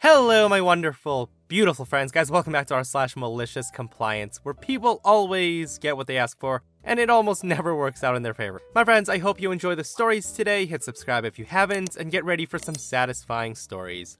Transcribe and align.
Hello, 0.00 0.48
my 0.48 0.60
wonderful, 0.60 1.28
beautiful 1.48 1.84
friends. 1.84 2.12
Guys, 2.12 2.30
welcome 2.30 2.52
back 2.52 2.68
to 2.68 2.74
our 2.74 2.84
slash 2.84 3.16
malicious 3.16 3.68
compliance, 3.72 4.38
where 4.44 4.54
people 4.54 5.00
always 5.04 5.76
get 5.80 5.96
what 5.96 6.06
they 6.06 6.16
ask 6.16 6.38
for, 6.38 6.62
and 6.84 7.00
it 7.00 7.10
almost 7.10 7.42
never 7.54 7.74
works 7.74 8.04
out 8.04 8.14
in 8.14 8.22
their 8.22 8.32
favor. 8.32 8.62
My 8.76 8.84
friends, 8.84 9.08
I 9.08 9.18
hope 9.18 9.40
you 9.40 9.50
enjoy 9.50 9.74
the 9.74 9.82
stories 9.82 10.30
today. 10.30 10.66
Hit 10.66 10.84
subscribe 10.84 11.24
if 11.24 11.36
you 11.36 11.46
haven't, 11.46 11.96
and 11.96 12.12
get 12.12 12.24
ready 12.24 12.46
for 12.46 12.60
some 12.60 12.76
satisfying 12.76 13.56
stories. 13.56 14.18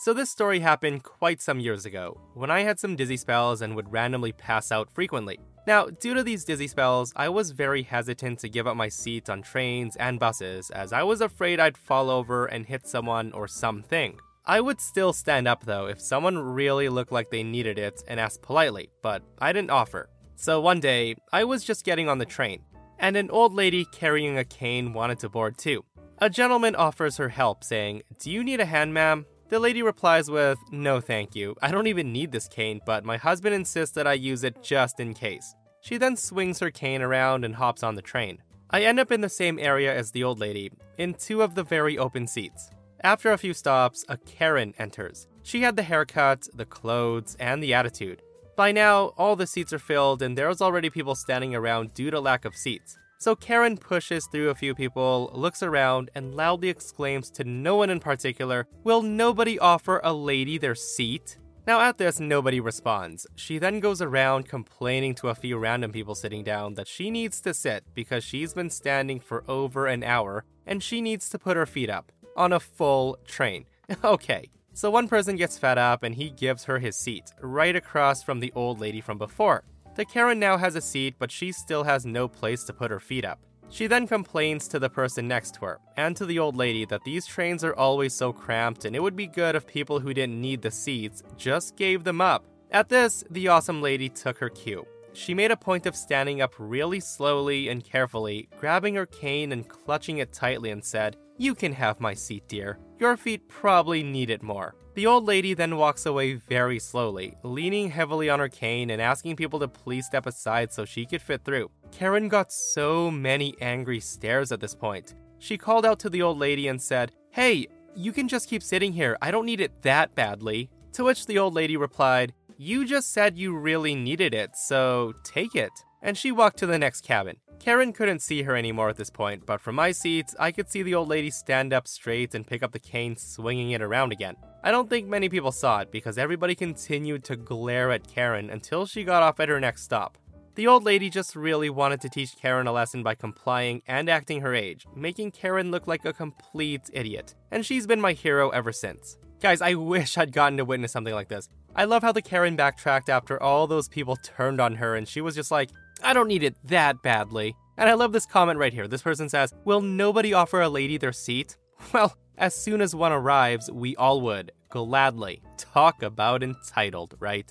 So, 0.00 0.12
this 0.12 0.30
story 0.30 0.58
happened 0.58 1.04
quite 1.04 1.40
some 1.40 1.60
years 1.60 1.86
ago, 1.86 2.20
when 2.34 2.50
I 2.50 2.62
had 2.62 2.80
some 2.80 2.96
dizzy 2.96 3.18
spells 3.18 3.62
and 3.62 3.76
would 3.76 3.92
randomly 3.92 4.32
pass 4.32 4.72
out 4.72 4.90
frequently. 4.90 5.38
Now, 5.66 5.86
due 5.86 6.14
to 6.14 6.22
these 6.22 6.44
dizzy 6.44 6.66
spells, 6.66 7.12
I 7.14 7.28
was 7.28 7.50
very 7.50 7.82
hesitant 7.82 8.38
to 8.40 8.48
give 8.48 8.66
up 8.66 8.76
my 8.76 8.88
seat 8.88 9.28
on 9.28 9.42
trains 9.42 9.94
and 9.96 10.18
buses, 10.18 10.70
as 10.70 10.92
I 10.92 11.02
was 11.02 11.20
afraid 11.20 11.60
I'd 11.60 11.76
fall 11.76 12.10
over 12.10 12.46
and 12.46 12.66
hit 12.66 12.86
someone 12.86 13.32
or 13.32 13.46
something. 13.46 14.18
I 14.46 14.60
would 14.60 14.80
still 14.80 15.12
stand 15.12 15.46
up 15.46 15.64
though 15.64 15.86
if 15.86 16.00
someone 16.00 16.38
really 16.38 16.88
looked 16.88 17.12
like 17.12 17.30
they 17.30 17.42
needed 17.42 17.78
it 17.78 18.02
and 18.08 18.18
asked 18.18 18.42
politely, 18.42 18.88
but 19.02 19.22
I 19.38 19.52
didn't 19.52 19.70
offer. 19.70 20.08
So 20.34 20.60
one 20.60 20.80
day, 20.80 21.16
I 21.32 21.44
was 21.44 21.62
just 21.64 21.84
getting 21.84 22.08
on 22.08 22.18
the 22.18 22.24
train, 22.24 22.62
and 22.98 23.16
an 23.16 23.30
old 23.30 23.52
lady 23.52 23.84
carrying 23.92 24.38
a 24.38 24.44
cane 24.44 24.94
wanted 24.94 25.18
to 25.20 25.28
board 25.28 25.58
too. 25.58 25.84
A 26.18 26.30
gentleman 26.30 26.74
offers 26.74 27.18
her 27.18 27.28
help, 27.28 27.62
saying, 27.64 28.02
Do 28.18 28.30
you 28.30 28.42
need 28.42 28.60
a 28.60 28.64
hand, 28.64 28.94
ma'am? 28.94 29.26
The 29.50 29.58
lady 29.58 29.82
replies 29.82 30.30
with, 30.30 30.60
No, 30.70 31.00
thank 31.00 31.34
you. 31.34 31.56
I 31.60 31.72
don't 31.72 31.88
even 31.88 32.12
need 32.12 32.30
this 32.30 32.46
cane, 32.46 32.80
but 32.86 33.04
my 33.04 33.16
husband 33.16 33.52
insists 33.52 33.96
that 33.96 34.06
I 34.06 34.12
use 34.12 34.44
it 34.44 34.62
just 34.62 35.00
in 35.00 35.12
case. 35.12 35.56
She 35.80 35.96
then 35.96 36.16
swings 36.16 36.60
her 36.60 36.70
cane 36.70 37.02
around 37.02 37.44
and 37.44 37.56
hops 37.56 37.82
on 37.82 37.96
the 37.96 38.02
train. 38.02 38.38
I 38.70 38.82
end 38.82 39.00
up 39.00 39.10
in 39.10 39.22
the 39.22 39.28
same 39.28 39.58
area 39.58 39.92
as 39.92 40.12
the 40.12 40.22
old 40.22 40.38
lady, 40.38 40.70
in 40.98 41.14
two 41.14 41.42
of 41.42 41.56
the 41.56 41.64
very 41.64 41.98
open 41.98 42.28
seats. 42.28 42.70
After 43.02 43.32
a 43.32 43.38
few 43.38 43.52
stops, 43.52 44.04
a 44.08 44.18
Karen 44.18 44.72
enters. 44.78 45.26
She 45.42 45.62
had 45.62 45.74
the 45.74 45.82
haircut, 45.82 46.46
the 46.54 46.64
clothes, 46.66 47.36
and 47.40 47.60
the 47.60 47.74
attitude. 47.74 48.22
By 48.54 48.70
now, 48.70 49.06
all 49.18 49.34
the 49.34 49.48
seats 49.48 49.72
are 49.72 49.80
filled, 49.80 50.22
and 50.22 50.38
there's 50.38 50.60
already 50.60 50.90
people 50.90 51.16
standing 51.16 51.56
around 51.56 51.92
due 51.92 52.12
to 52.12 52.20
lack 52.20 52.44
of 52.44 52.54
seats. 52.54 52.98
So 53.20 53.36
Karen 53.36 53.76
pushes 53.76 54.26
through 54.26 54.48
a 54.48 54.54
few 54.54 54.74
people, 54.74 55.30
looks 55.34 55.62
around, 55.62 56.10
and 56.14 56.34
loudly 56.34 56.70
exclaims 56.70 57.30
to 57.32 57.44
no 57.44 57.76
one 57.76 57.90
in 57.90 58.00
particular, 58.00 58.66
Will 58.82 59.02
nobody 59.02 59.58
offer 59.58 60.00
a 60.02 60.14
lady 60.14 60.56
their 60.56 60.74
seat? 60.74 61.36
Now, 61.66 61.82
at 61.82 61.98
this, 61.98 62.18
nobody 62.18 62.60
responds. 62.60 63.26
She 63.36 63.58
then 63.58 63.78
goes 63.78 64.00
around 64.00 64.48
complaining 64.48 65.14
to 65.16 65.28
a 65.28 65.34
few 65.34 65.58
random 65.58 65.92
people 65.92 66.14
sitting 66.14 66.42
down 66.42 66.74
that 66.76 66.88
she 66.88 67.10
needs 67.10 67.42
to 67.42 67.52
sit 67.52 67.84
because 67.92 68.24
she's 68.24 68.54
been 68.54 68.70
standing 68.70 69.20
for 69.20 69.44
over 69.46 69.86
an 69.86 70.02
hour 70.02 70.46
and 70.66 70.82
she 70.82 71.02
needs 71.02 71.28
to 71.28 71.38
put 71.38 71.58
her 71.58 71.66
feet 71.66 71.90
up 71.90 72.12
on 72.38 72.54
a 72.54 72.58
full 72.58 73.18
train. 73.26 73.66
okay, 74.02 74.48
so 74.72 74.90
one 74.90 75.08
person 75.08 75.36
gets 75.36 75.58
fed 75.58 75.76
up 75.76 76.02
and 76.02 76.14
he 76.14 76.30
gives 76.30 76.64
her 76.64 76.78
his 76.78 76.96
seat, 76.96 77.34
right 77.42 77.76
across 77.76 78.22
from 78.22 78.40
the 78.40 78.52
old 78.56 78.80
lady 78.80 79.02
from 79.02 79.18
before. 79.18 79.62
The 79.96 80.04
Karen 80.04 80.38
now 80.38 80.56
has 80.56 80.76
a 80.76 80.80
seat, 80.80 81.16
but 81.18 81.30
she 81.30 81.52
still 81.52 81.84
has 81.84 82.06
no 82.06 82.28
place 82.28 82.64
to 82.64 82.72
put 82.72 82.90
her 82.90 83.00
feet 83.00 83.24
up. 83.24 83.40
She 83.70 83.86
then 83.86 84.06
complains 84.06 84.66
to 84.68 84.78
the 84.78 84.90
person 84.90 85.28
next 85.28 85.54
to 85.54 85.60
her 85.60 85.78
and 85.96 86.16
to 86.16 86.26
the 86.26 86.38
old 86.38 86.56
lady 86.56 86.84
that 86.86 87.04
these 87.04 87.26
trains 87.26 87.62
are 87.62 87.74
always 87.74 88.12
so 88.12 88.32
cramped 88.32 88.84
and 88.84 88.96
it 88.96 89.02
would 89.02 89.14
be 89.14 89.28
good 89.28 89.54
if 89.54 89.66
people 89.66 90.00
who 90.00 90.12
didn't 90.12 90.40
need 90.40 90.60
the 90.60 90.70
seats 90.70 91.22
just 91.36 91.76
gave 91.76 92.02
them 92.02 92.20
up. 92.20 92.44
At 92.72 92.88
this, 92.88 93.24
the 93.30 93.48
awesome 93.48 93.80
lady 93.80 94.08
took 94.08 94.38
her 94.38 94.48
cue. 94.48 94.86
She 95.12 95.34
made 95.34 95.50
a 95.50 95.56
point 95.56 95.86
of 95.86 95.96
standing 95.96 96.40
up 96.40 96.54
really 96.58 97.00
slowly 97.00 97.68
and 97.68 97.84
carefully, 97.84 98.48
grabbing 98.58 98.94
her 98.94 99.06
cane 99.06 99.52
and 99.52 99.68
clutching 99.68 100.18
it 100.18 100.32
tightly, 100.32 100.70
and 100.70 100.84
said, 100.84 101.16
You 101.36 101.54
can 101.54 101.72
have 101.72 102.00
my 102.00 102.14
seat, 102.14 102.44
dear. 102.46 102.78
Your 103.00 103.16
feet 103.16 103.48
probably 103.48 104.04
need 104.04 104.30
it 104.30 104.42
more. 104.42 104.76
The 104.94 105.06
old 105.06 105.24
lady 105.24 105.54
then 105.54 105.76
walks 105.76 106.04
away 106.04 106.34
very 106.34 106.80
slowly, 106.80 107.36
leaning 107.44 107.90
heavily 107.90 108.28
on 108.28 108.40
her 108.40 108.48
cane 108.48 108.90
and 108.90 109.00
asking 109.00 109.36
people 109.36 109.60
to 109.60 109.68
please 109.68 110.06
step 110.06 110.26
aside 110.26 110.72
so 110.72 110.84
she 110.84 111.06
could 111.06 111.22
fit 111.22 111.44
through. 111.44 111.70
Karen 111.92 112.28
got 112.28 112.52
so 112.52 113.08
many 113.08 113.54
angry 113.60 114.00
stares 114.00 114.50
at 114.50 114.60
this 114.60 114.74
point. 114.74 115.14
She 115.38 115.56
called 115.56 115.86
out 115.86 116.00
to 116.00 116.10
the 116.10 116.22
old 116.22 116.38
lady 116.38 116.66
and 116.66 116.82
said, 116.82 117.12
Hey, 117.30 117.68
you 117.94 118.12
can 118.12 118.26
just 118.26 118.48
keep 118.48 118.62
sitting 118.64 118.92
here. 118.92 119.16
I 119.22 119.30
don't 119.30 119.46
need 119.46 119.60
it 119.60 119.82
that 119.82 120.14
badly. 120.16 120.68
To 120.94 121.04
which 121.04 121.26
the 121.26 121.38
old 121.38 121.54
lady 121.54 121.76
replied, 121.76 122.34
You 122.58 122.84
just 122.84 123.12
said 123.12 123.38
you 123.38 123.56
really 123.56 123.94
needed 123.94 124.34
it, 124.34 124.56
so 124.56 125.14
take 125.22 125.54
it. 125.54 125.72
And 126.02 126.18
she 126.18 126.32
walked 126.32 126.58
to 126.58 126.66
the 126.66 126.78
next 126.78 127.02
cabin. 127.02 127.36
Karen 127.60 127.92
couldn't 127.92 128.22
see 128.22 128.42
her 128.42 128.56
anymore 128.56 128.88
at 128.88 128.96
this 128.96 129.10
point, 129.10 129.44
but 129.44 129.60
from 129.60 129.74
my 129.74 129.92
seat, 129.92 130.34
I 130.38 130.50
could 130.50 130.70
see 130.70 130.82
the 130.82 130.94
old 130.94 131.08
lady 131.08 131.30
stand 131.30 131.74
up 131.74 131.86
straight 131.86 132.34
and 132.34 132.46
pick 132.46 132.62
up 132.62 132.72
the 132.72 132.78
cane, 132.78 133.16
swinging 133.16 133.72
it 133.72 133.82
around 133.82 134.12
again. 134.12 134.36
I 134.64 134.70
don't 134.70 134.88
think 134.88 135.06
many 135.06 135.28
people 135.28 135.52
saw 135.52 135.80
it 135.80 135.92
because 135.92 136.16
everybody 136.16 136.54
continued 136.54 137.22
to 137.24 137.36
glare 137.36 137.92
at 137.92 138.08
Karen 138.08 138.48
until 138.48 138.86
she 138.86 139.04
got 139.04 139.22
off 139.22 139.40
at 139.40 139.50
her 139.50 139.60
next 139.60 139.82
stop. 139.82 140.16
The 140.54 140.66
old 140.66 140.84
lady 140.84 141.10
just 141.10 141.36
really 141.36 141.68
wanted 141.68 142.00
to 142.00 142.08
teach 142.08 142.34
Karen 142.34 142.66
a 142.66 142.72
lesson 142.72 143.02
by 143.02 143.14
complying 143.14 143.82
and 143.86 144.08
acting 144.08 144.40
her 144.40 144.54
age, 144.54 144.86
making 144.96 145.32
Karen 145.32 145.70
look 145.70 145.86
like 145.86 146.06
a 146.06 146.14
complete 146.14 146.88
idiot. 146.94 147.34
And 147.50 147.64
she's 147.64 147.86
been 147.86 148.00
my 148.00 148.14
hero 148.14 148.48
ever 148.50 148.72
since. 148.72 149.18
Guys, 149.40 149.60
I 149.60 149.74
wish 149.74 150.16
I'd 150.16 150.32
gotten 150.32 150.56
to 150.56 150.64
witness 150.64 150.92
something 150.92 151.14
like 151.14 151.28
this. 151.28 151.50
I 151.76 151.84
love 151.84 152.02
how 152.02 152.12
the 152.12 152.22
Karen 152.22 152.56
backtracked 152.56 153.10
after 153.10 153.40
all 153.40 153.66
those 153.66 153.88
people 153.88 154.16
turned 154.16 154.60
on 154.60 154.76
her 154.76 154.96
and 154.96 155.06
she 155.06 155.20
was 155.20 155.34
just 155.34 155.50
like, 155.50 155.70
I 156.02 156.12
don't 156.12 156.28
need 156.28 156.42
it 156.42 156.56
that 156.64 157.02
badly. 157.02 157.56
And 157.76 157.88
I 157.88 157.94
love 157.94 158.12
this 158.12 158.26
comment 158.26 158.58
right 158.58 158.72
here. 158.72 158.86
This 158.86 159.02
person 159.02 159.28
says, 159.28 159.54
Will 159.64 159.80
nobody 159.80 160.34
offer 160.34 160.60
a 160.60 160.68
lady 160.68 160.98
their 160.98 161.12
seat? 161.12 161.56
Well, 161.94 162.14
as 162.36 162.54
soon 162.54 162.82
as 162.82 162.94
one 162.94 163.10
arrives, 163.10 163.70
we 163.70 163.96
all 163.96 164.20
would. 164.20 164.52
Gladly. 164.68 165.42
Talk 165.56 166.02
about 166.02 166.42
entitled, 166.42 167.14
right? 167.18 167.50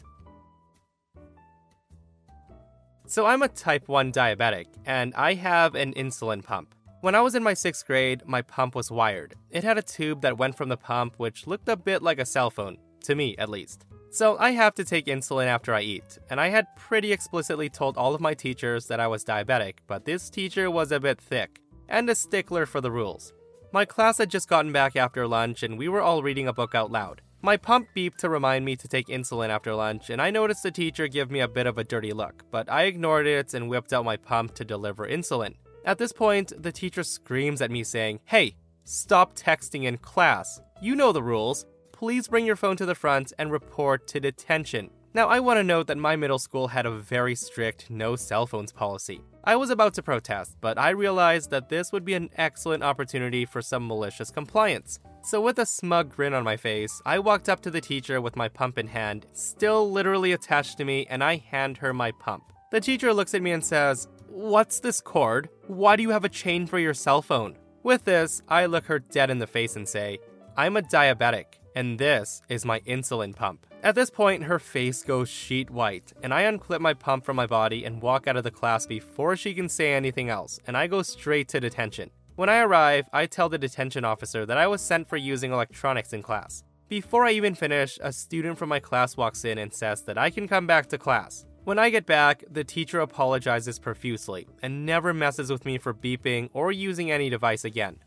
So 3.07 3.25
I'm 3.25 3.41
a 3.41 3.47
type 3.47 3.87
1 3.87 4.11
diabetic, 4.11 4.67
and 4.85 5.15
I 5.15 5.33
have 5.33 5.73
an 5.73 5.93
insulin 5.93 6.43
pump. 6.43 6.75
When 7.01 7.15
I 7.15 7.21
was 7.21 7.33
in 7.33 7.41
my 7.41 7.55
sixth 7.55 7.87
grade, 7.87 8.21
my 8.27 8.43
pump 8.43 8.75
was 8.75 8.91
wired. 8.91 9.33
It 9.49 9.63
had 9.63 9.77
a 9.79 9.81
tube 9.81 10.21
that 10.21 10.37
went 10.37 10.55
from 10.55 10.69
the 10.69 10.77
pump, 10.77 11.15
which 11.17 11.47
looked 11.47 11.69
a 11.69 11.75
bit 11.75 12.03
like 12.03 12.19
a 12.19 12.25
cell 12.25 12.51
phone, 12.51 12.77
to 13.05 13.15
me 13.15 13.35
at 13.37 13.49
least. 13.49 13.85
So 14.11 14.37
I 14.39 14.51
have 14.51 14.73
to 14.75 14.83
take 14.83 15.05
insulin 15.05 15.45
after 15.45 15.73
I 15.73 15.81
eat, 15.81 16.17
and 16.31 16.41
I 16.41 16.49
had 16.49 16.75
pretty 16.75 17.11
explicitly 17.13 17.69
told 17.69 17.95
all 17.95 18.15
of 18.15 18.21
my 18.21 18.33
teachers 18.33 18.87
that 18.87 18.99
I 18.99 19.07
was 19.07 19.23
diabetic, 19.23 19.75
but 19.85 20.05
this 20.05 20.31
teacher 20.31 20.71
was 20.71 20.91
a 20.91 20.99
bit 20.99 21.21
thick, 21.21 21.61
and 21.87 22.09
a 22.09 22.15
stickler 22.15 22.65
for 22.65 22.81
the 22.81 22.91
rules. 22.91 23.33
My 23.71 23.85
class 23.85 24.17
had 24.17 24.31
just 24.31 24.49
gotten 24.49 24.71
back 24.71 24.95
after 24.95 25.27
lunch, 25.27 25.61
and 25.61 25.77
we 25.77 25.87
were 25.87 26.01
all 26.01 26.23
reading 26.23 26.47
a 26.47 26.53
book 26.53 26.73
out 26.73 26.91
loud. 26.91 27.21
My 27.43 27.55
pump 27.55 27.89
beeped 27.95 28.17
to 28.17 28.29
remind 28.29 28.65
me 28.65 28.75
to 28.77 28.87
take 28.87 29.07
insulin 29.07 29.49
after 29.49 29.75
lunch, 29.75 30.09
and 30.09 30.19
I 30.19 30.31
noticed 30.31 30.63
the 30.63 30.71
teacher 30.71 31.07
give 31.07 31.29
me 31.29 31.39
a 31.39 31.47
bit 31.47 31.67
of 31.67 31.77
a 31.77 31.83
dirty 31.83 32.11
look, 32.11 32.43
but 32.49 32.69
I 32.69 32.83
ignored 32.83 33.27
it 33.27 33.53
and 33.53 33.69
whipped 33.69 33.93
out 33.93 34.05
my 34.05 34.17
pump 34.17 34.55
to 34.55 34.65
deliver 34.65 35.07
insulin. 35.07 35.53
At 35.85 35.99
this 35.99 36.11
point, 36.11 36.51
the 36.57 36.71
teacher 36.71 37.03
screams 37.03 37.61
at 37.61 37.71
me 37.71 37.83
saying, 37.83 38.21
Hey, 38.25 38.55
stop 38.85 39.35
texting 39.35 39.83
in 39.83 39.99
class. 39.99 40.59
You 40.81 40.95
know 40.95 41.11
the 41.11 41.23
rules. 41.23 41.65
Please 41.99 42.29
bring 42.29 42.45
your 42.45 42.55
phone 42.55 42.77
to 42.77 42.85
the 42.85 42.95
front 42.95 43.33
and 43.37 43.51
report 43.51 44.07
to 44.07 44.21
detention. 44.21 44.89
Now, 45.13 45.27
I 45.27 45.41
want 45.41 45.57
to 45.57 45.65
note 45.65 45.87
that 45.87 45.97
my 45.97 46.15
middle 46.15 46.39
school 46.39 46.69
had 46.69 46.85
a 46.85 46.91
very 46.91 47.35
strict 47.35 47.89
no 47.89 48.15
cell 48.15 48.47
phones 48.47 48.71
policy. 48.71 49.19
I 49.43 49.57
was 49.57 49.69
about 49.69 49.95
to 49.95 50.01
protest, 50.01 50.55
but 50.61 50.77
I 50.77 50.91
realized 50.91 51.49
that 51.51 51.67
this 51.67 51.91
would 51.91 52.05
be 52.05 52.13
an 52.13 52.29
excellent 52.37 52.83
opportunity 52.83 53.45
for 53.45 53.61
some 53.61 53.85
malicious 53.85 54.31
compliance. 54.31 55.01
So, 55.23 55.41
with 55.41 55.59
a 55.59 55.65
smug 55.65 56.15
grin 56.15 56.33
on 56.33 56.45
my 56.45 56.55
face, 56.55 57.01
I 57.05 57.19
walked 57.19 57.49
up 57.49 57.59
to 57.63 57.69
the 57.69 57.81
teacher 57.81 58.21
with 58.21 58.37
my 58.37 58.47
pump 58.47 58.77
in 58.77 58.87
hand, 58.87 59.25
still 59.33 59.91
literally 59.91 60.31
attached 60.31 60.77
to 60.77 60.85
me, 60.85 61.05
and 61.09 61.21
I 61.21 61.35
hand 61.35 61.79
her 61.79 61.93
my 61.93 62.13
pump. 62.13 62.53
The 62.71 62.79
teacher 62.79 63.13
looks 63.13 63.33
at 63.33 63.41
me 63.41 63.51
and 63.51 63.65
says, 63.65 64.07
What's 64.29 64.79
this 64.79 65.01
cord? 65.01 65.49
Why 65.67 65.97
do 65.97 66.03
you 66.03 66.11
have 66.11 66.23
a 66.23 66.29
chain 66.29 66.65
for 66.65 66.79
your 66.79 66.93
cell 66.93 67.21
phone? 67.21 67.57
With 67.83 68.05
this, 68.05 68.41
I 68.47 68.67
look 68.67 68.85
her 68.85 68.99
dead 68.99 69.29
in 69.29 69.39
the 69.39 69.47
face 69.47 69.75
and 69.75 69.85
say, 69.85 70.19
I'm 70.55 70.77
a 70.77 70.81
diabetic, 70.81 71.58
and 71.75 71.99
this 71.99 72.41
is 72.49 72.65
my 72.65 72.79
insulin 72.81 73.35
pump. 73.35 73.65
At 73.81 73.95
this 73.95 74.09
point, 74.09 74.43
her 74.43 74.59
face 74.59 75.03
goes 75.03 75.29
sheet 75.29 75.69
white, 75.69 76.11
and 76.21 76.33
I 76.33 76.43
unclip 76.43 76.81
my 76.81 76.93
pump 76.93 77.25
from 77.25 77.35
my 77.35 77.47
body 77.47 77.85
and 77.85 78.01
walk 78.01 78.27
out 78.27 78.35
of 78.35 78.43
the 78.43 78.51
class 78.51 78.85
before 78.85 79.35
she 79.35 79.53
can 79.53 79.69
say 79.69 79.93
anything 79.93 80.29
else, 80.29 80.59
and 80.67 80.75
I 80.75 80.87
go 80.87 81.01
straight 81.01 81.47
to 81.49 81.59
detention. 81.59 82.11
When 82.35 82.49
I 82.49 82.59
arrive, 82.59 83.09
I 83.13 83.25
tell 83.25 83.49
the 83.49 83.57
detention 83.57 84.05
officer 84.05 84.45
that 84.45 84.57
I 84.57 84.67
was 84.67 84.81
sent 84.81 85.09
for 85.09 85.17
using 85.17 85.51
electronics 85.51 86.13
in 86.13 86.21
class. 86.21 86.63
Before 86.89 87.25
I 87.25 87.31
even 87.31 87.53
finish, 87.53 87.99
a 88.01 88.11
student 88.11 88.57
from 88.57 88.69
my 88.69 88.79
class 88.79 89.15
walks 89.15 89.45
in 89.45 89.57
and 89.57 89.73
says 89.73 90.01
that 90.03 90.17
I 90.17 90.29
can 90.29 90.47
come 90.47 90.65
back 90.65 90.87
to 90.87 90.97
class. 90.97 91.45
When 91.65 91.77
I 91.77 91.89
get 91.91 92.05
back, 92.05 92.43
the 92.49 92.63
teacher 92.63 92.99
apologizes 92.99 93.77
profusely 93.77 94.47
and 94.63 94.85
never 94.85 95.13
messes 95.13 95.51
with 95.51 95.65
me 95.65 95.77
for 95.77 95.93
beeping 95.93 96.49
or 96.51 96.71
using 96.71 97.11
any 97.11 97.29
device 97.29 97.63
again. 97.63 97.97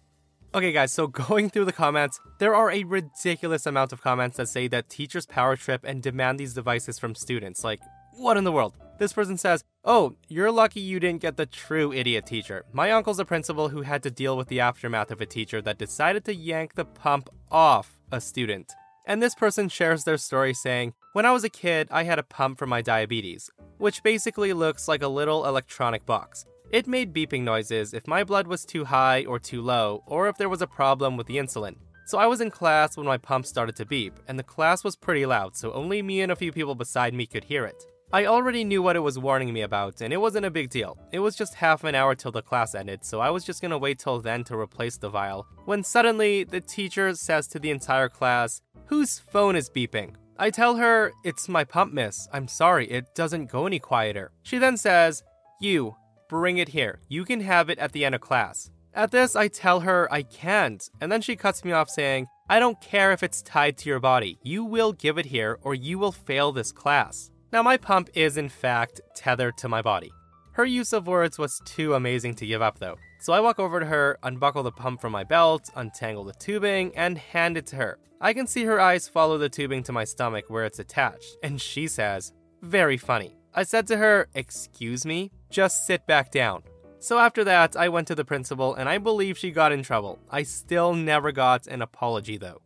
Okay, 0.55 0.71
guys, 0.71 0.93
so 0.93 1.07
going 1.27 1.49
through 1.49 1.65
the 1.65 1.73
comments, 1.73 2.21
there 2.39 2.55
are 2.55 2.71
a 2.71 2.85
ridiculous 2.85 3.65
amount 3.65 3.91
of 3.91 4.03
comments 4.03 4.37
that 4.37 4.51
say 4.51 4.69
that 4.69 4.91
teachers 4.91 5.25
power 5.25 5.57
trip 5.57 5.83
and 5.83 6.03
demand 6.03 6.39
these 6.39 6.53
devices 6.53 6.99
from 6.99 7.15
students. 7.15 7.65
Like, 7.65 7.81
what 8.13 8.37
in 8.37 8.45
the 8.45 8.53
world? 8.53 8.75
This 8.99 9.15
person 9.15 9.39
says, 9.39 9.65
Oh, 9.85 10.15
you're 10.29 10.53
lucky 10.53 10.81
you 10.81 11.01
didn't 11.01 11.23
get 11.23 11.39
the 11.39 11.47
true 11.47 11.91
idiot 11.91 12.27
teacher. 12.27 12.67
My 12.71 12.93
uncle's 12.93 13.19
a 13.19 13.25
principal 13.25 13.71
who 13.71 13.81
had 13.81 14.03
to 14.03 14.11
deal 14.11 14.37
with 14.37 14.49
the 14.49 14.61
aftermath 14.61 15.11
of 15.11 15.23
a 15.23 15.27
teacher 15.27 15.63
that 15.63 15.79
decided 15.79 16.25
to 16.27 16.35
yank 16.35 16.75
the 16.75 16.85
pump 16.85 17.31
off 17.51 17.99
a 18.13 18.21
student. 18.21 18.71
And 19.07 19.23
this 19.23 19.35
person 19.35 19.71
shares 19.71 20.05
their 20.05 20.19
story 20.19 20.53
saying, 20.53 20.93
When 21.15 21.25
I 21.25 21.33
was 21.33 21.45
a 21.45 21.49
kid, 21.49 21.89
I 21.91 22.05
had 22.05 22.19
a 22.19 22.23
pump 22.23 22.59
for 22.59 22.67
my 22.67 22.83
diabetes, 22.83 23.51
which 23.79 24.03
basically 24.03 24.53
looks 24.53 24.87
like 24.87 25.03
a 25.03 25.09
little 25.09 25.47
electronic 25.47 26.05
box. 26.05 26.45
It 26.73 26.87
made 26.87 27.13
beeping 27.13 27.43
noises 27.43 27.93
if 27.93 28.07
my 28.07 28.25
blood 28.25 28.47
was 28.47 28.65
too 28.65 28.87
high 28.87 29.27
or 29.27 29.39
too 29.39 29.61
low, 29.61 30.03
or 30.07 30.27
if 30.27 30.39
there 30.39 30.49
was 30.49 30.63
a 30.63 30.67
problem 30.67 31.19
with 31.19 31.27
the 31.27 31.37
insulin. 31.37 31.77
So 32.07 32.17
I 32.17 32.27
was 32.27 32.41
in 32.41 32.51
class 32.51 32.97
when 32.97 33.05
my 33.05 33.19
pump 33.19 33.45
started 33.45 33.77
to 33.77 33.85
beep, 33.85 34.15
and 34.27 34.39
the 34.39 34.43
class 34.43 34.83
was 34.83 34.97
pretty 34.97 35.27
loud, 35.27 35.55
so 35.55 35.71
only 35.75 36.01
me 36.01 36.23
and 36.23 36.33
a 36.33 36.37
few 36.37 36.51
people 36.51 36.75
beside 36.75 37.13
me 37.13 37.27
could 37.27 37.45
hear 37.45 37.67
it. 37.67 37.85
I 38.11 38.25
already 38.25 38.65
knew 38.65 38.83
what 38.83 38.97
it 38.97 39.01
was 39.01 39.19
warning 39.19 39.53
me 39.53 39.61
about, 39.61 40.01
and 40.01 40.15
it 40.15 40.17
wasn't 40.17 40.47
a 40.47 40.51
big 40.51 40.71
deal. 40.71 40.97
It 41.13 41.19
was 41.19 41.37
just 41.37 41.57
half 41.57 41.85
an 41.85 41.95
hour 41.95 42.15
till 42.15 42.33
the 42.33 42.41
class 42.41 42.75
ended, 42.75 43.05
so 43.05 43.21
I 43.21 43.29
was 43.29 43.45
just 43.45 43.61
gonna 43.61 43.77
wait 43.77 43.99
till 43.99 44.21
then 44.21 44.43
to 44.45 44.57
replace 44.57 44.97
the 44.97 45.11
vial. 45.11 45.47
When 45.67 45.85
suddenly, 45.85 46.45
the 46.45 46.63
teacher 46.63 47.15
says 47.15 47.49
to 47.49 47.59
the 47.59 47.71
entire 47.71 48.09
class, 48.09 48.63
Whose 48.87 49.19
phone 49.19 49.57
is 49.57 49.69
beeping? 49.69 50.15
I 50.39 50.49
tell 50.49 50.77
her, 50.77 51.13
It's 51.23 51.51
my 51.51 51.65
pump, 51.65 51.93
miss. 51.93 52.29
I'm 52.33 52.49
sorry, 52.49 52.91
it 52.91 53.15
doesn't 53.15 53.51
go 53.51 53.67
any 53.67 53.79
quieter. 53.79 54.33
She 54.43 54.57
then 54.57 54.79
says, 54.79 55.23
You, 55.61 55.97
bring 56.33 56.57
it 56.57 56.71
here. 56.71 56.99
You 57.11 57.27
can 57.27 57.41
have 57.41 57.69
it 57.69 57.79
at 57.79 57.93
the 57.93 58.07
end 58.07 58.15
of 58.15 58.23
class. 58.23 58.71
At 58.95 59.11
this, 59.11 59.37
I 59.37 59.49
tell 59.49 59.81
her 59.81 60.11
I 60.11 60.23
can't, 60.23 60.83
and 60.99 61.13
then 61.13 61.21
she 61.21 61.37
cuts 61.37 61.63
me 61.63 61.73
off 61.73 61.91
saying, 61.91 62.27
I 62.49 62.59
don't 62.59 62.81
care 62.81 63.13
if 63.13 63.23
it's 63.23 63.43
tied 63.43 63.77
to 63.79 63.91
your 63.91 64.01
body. 64.01 64.39
You 64.43 64.65
will 64.65 64.95
give 64.95 65.19
it 65.19 65.27
here, 65.27 65.59
or 65.61 65.75
you 65.75 65.99
will 65.99 66.11
fail 66.11 66.51
this 66.51 66.73
class. 66.73 67.31
Now, 67.53 67.63
my 67.63 67.77
pump 67.77 68.09
is 68.15 68.39
in 68.39 68.49
fact 68.49 69.03
tethered 69.15 69.59
to 69.59 69.69
my 69.69 69.83
body. 69.83 70.11
Her 70.53 70.65
use 70.65 70.95
of 70.95 71.07
words 71.07 71.39
was 71.39 71.61
too 71.67 71.93
amazing 71.93 72.35
to 72.37 72.47
give 72.47 72.63
up, 72.63 72.79
though. 72.79 72.97
So 73.21 73.35
I 73.35 73.41
walk 73.41 73.59
over 73.59 73.79
to 73.79 73.87
her, 73.87 74.17
unbuckle 74.23 74.63
the 74.63 74.73
pump 74.73 75.03
from 75.03 75.13
my 75.13 75.25
belt, 75.25 75.69
untangle 75.77 76.25
the 76.25 76.33
tubing, 76.33 76.97
and 76.97 77.19
hand 77.19 77.59
it 77.59 77.67
to 77.67 77.77
her. 77.77 77.99
I 78.23 78.33
can 78.33 78.47
see 78.47 78.65
her 78.65 78.81
eyes 78.81 79.07
follow 79.07 79.37
the 79.37 79.51
tubing 79.51 79.83
to 79.83 79.93
my 79.93 80.05
stomach 80.05 80.47
where 80.49 80.65
it's 80.65 80.79
attached, 80.79 81.37
and 81.43 81.61
she 81.61 81.89
says, 81.89 82.33
Very 82.63 82.97
funny. 82.97 83.37
I 83.55 83.65
said 83.65 83.87
to 83.89 83.99
her, 83.99 84.29
Excuse 84.35 85.05
me? 85.05 85.31
Just 85.53 85.87
sit 85.87 86.07
back 86.07 86.31
down. 86.31 86.63
So 86.99 87.19
after 87.19 87.45
that, 87.45 87.77
I 87.77 87.91
went 87.91 88.09
to 88.09 88.15
the 88.15 88.25
principal, 88.25 88.75
and 88.75 88.89
I 88.89 88.97
believe 88.97 89.37
she 89.37 89.51
got 89.51 89.71
in 89.71 89.83
trouble. 89.83 90.19
I 90.31 90.45
still 90.45 90.95
never 90.95 91.31
got 91.31 91.67
an 91.67 91.83
apology, 91.83 92.39
though. 92.39 92.63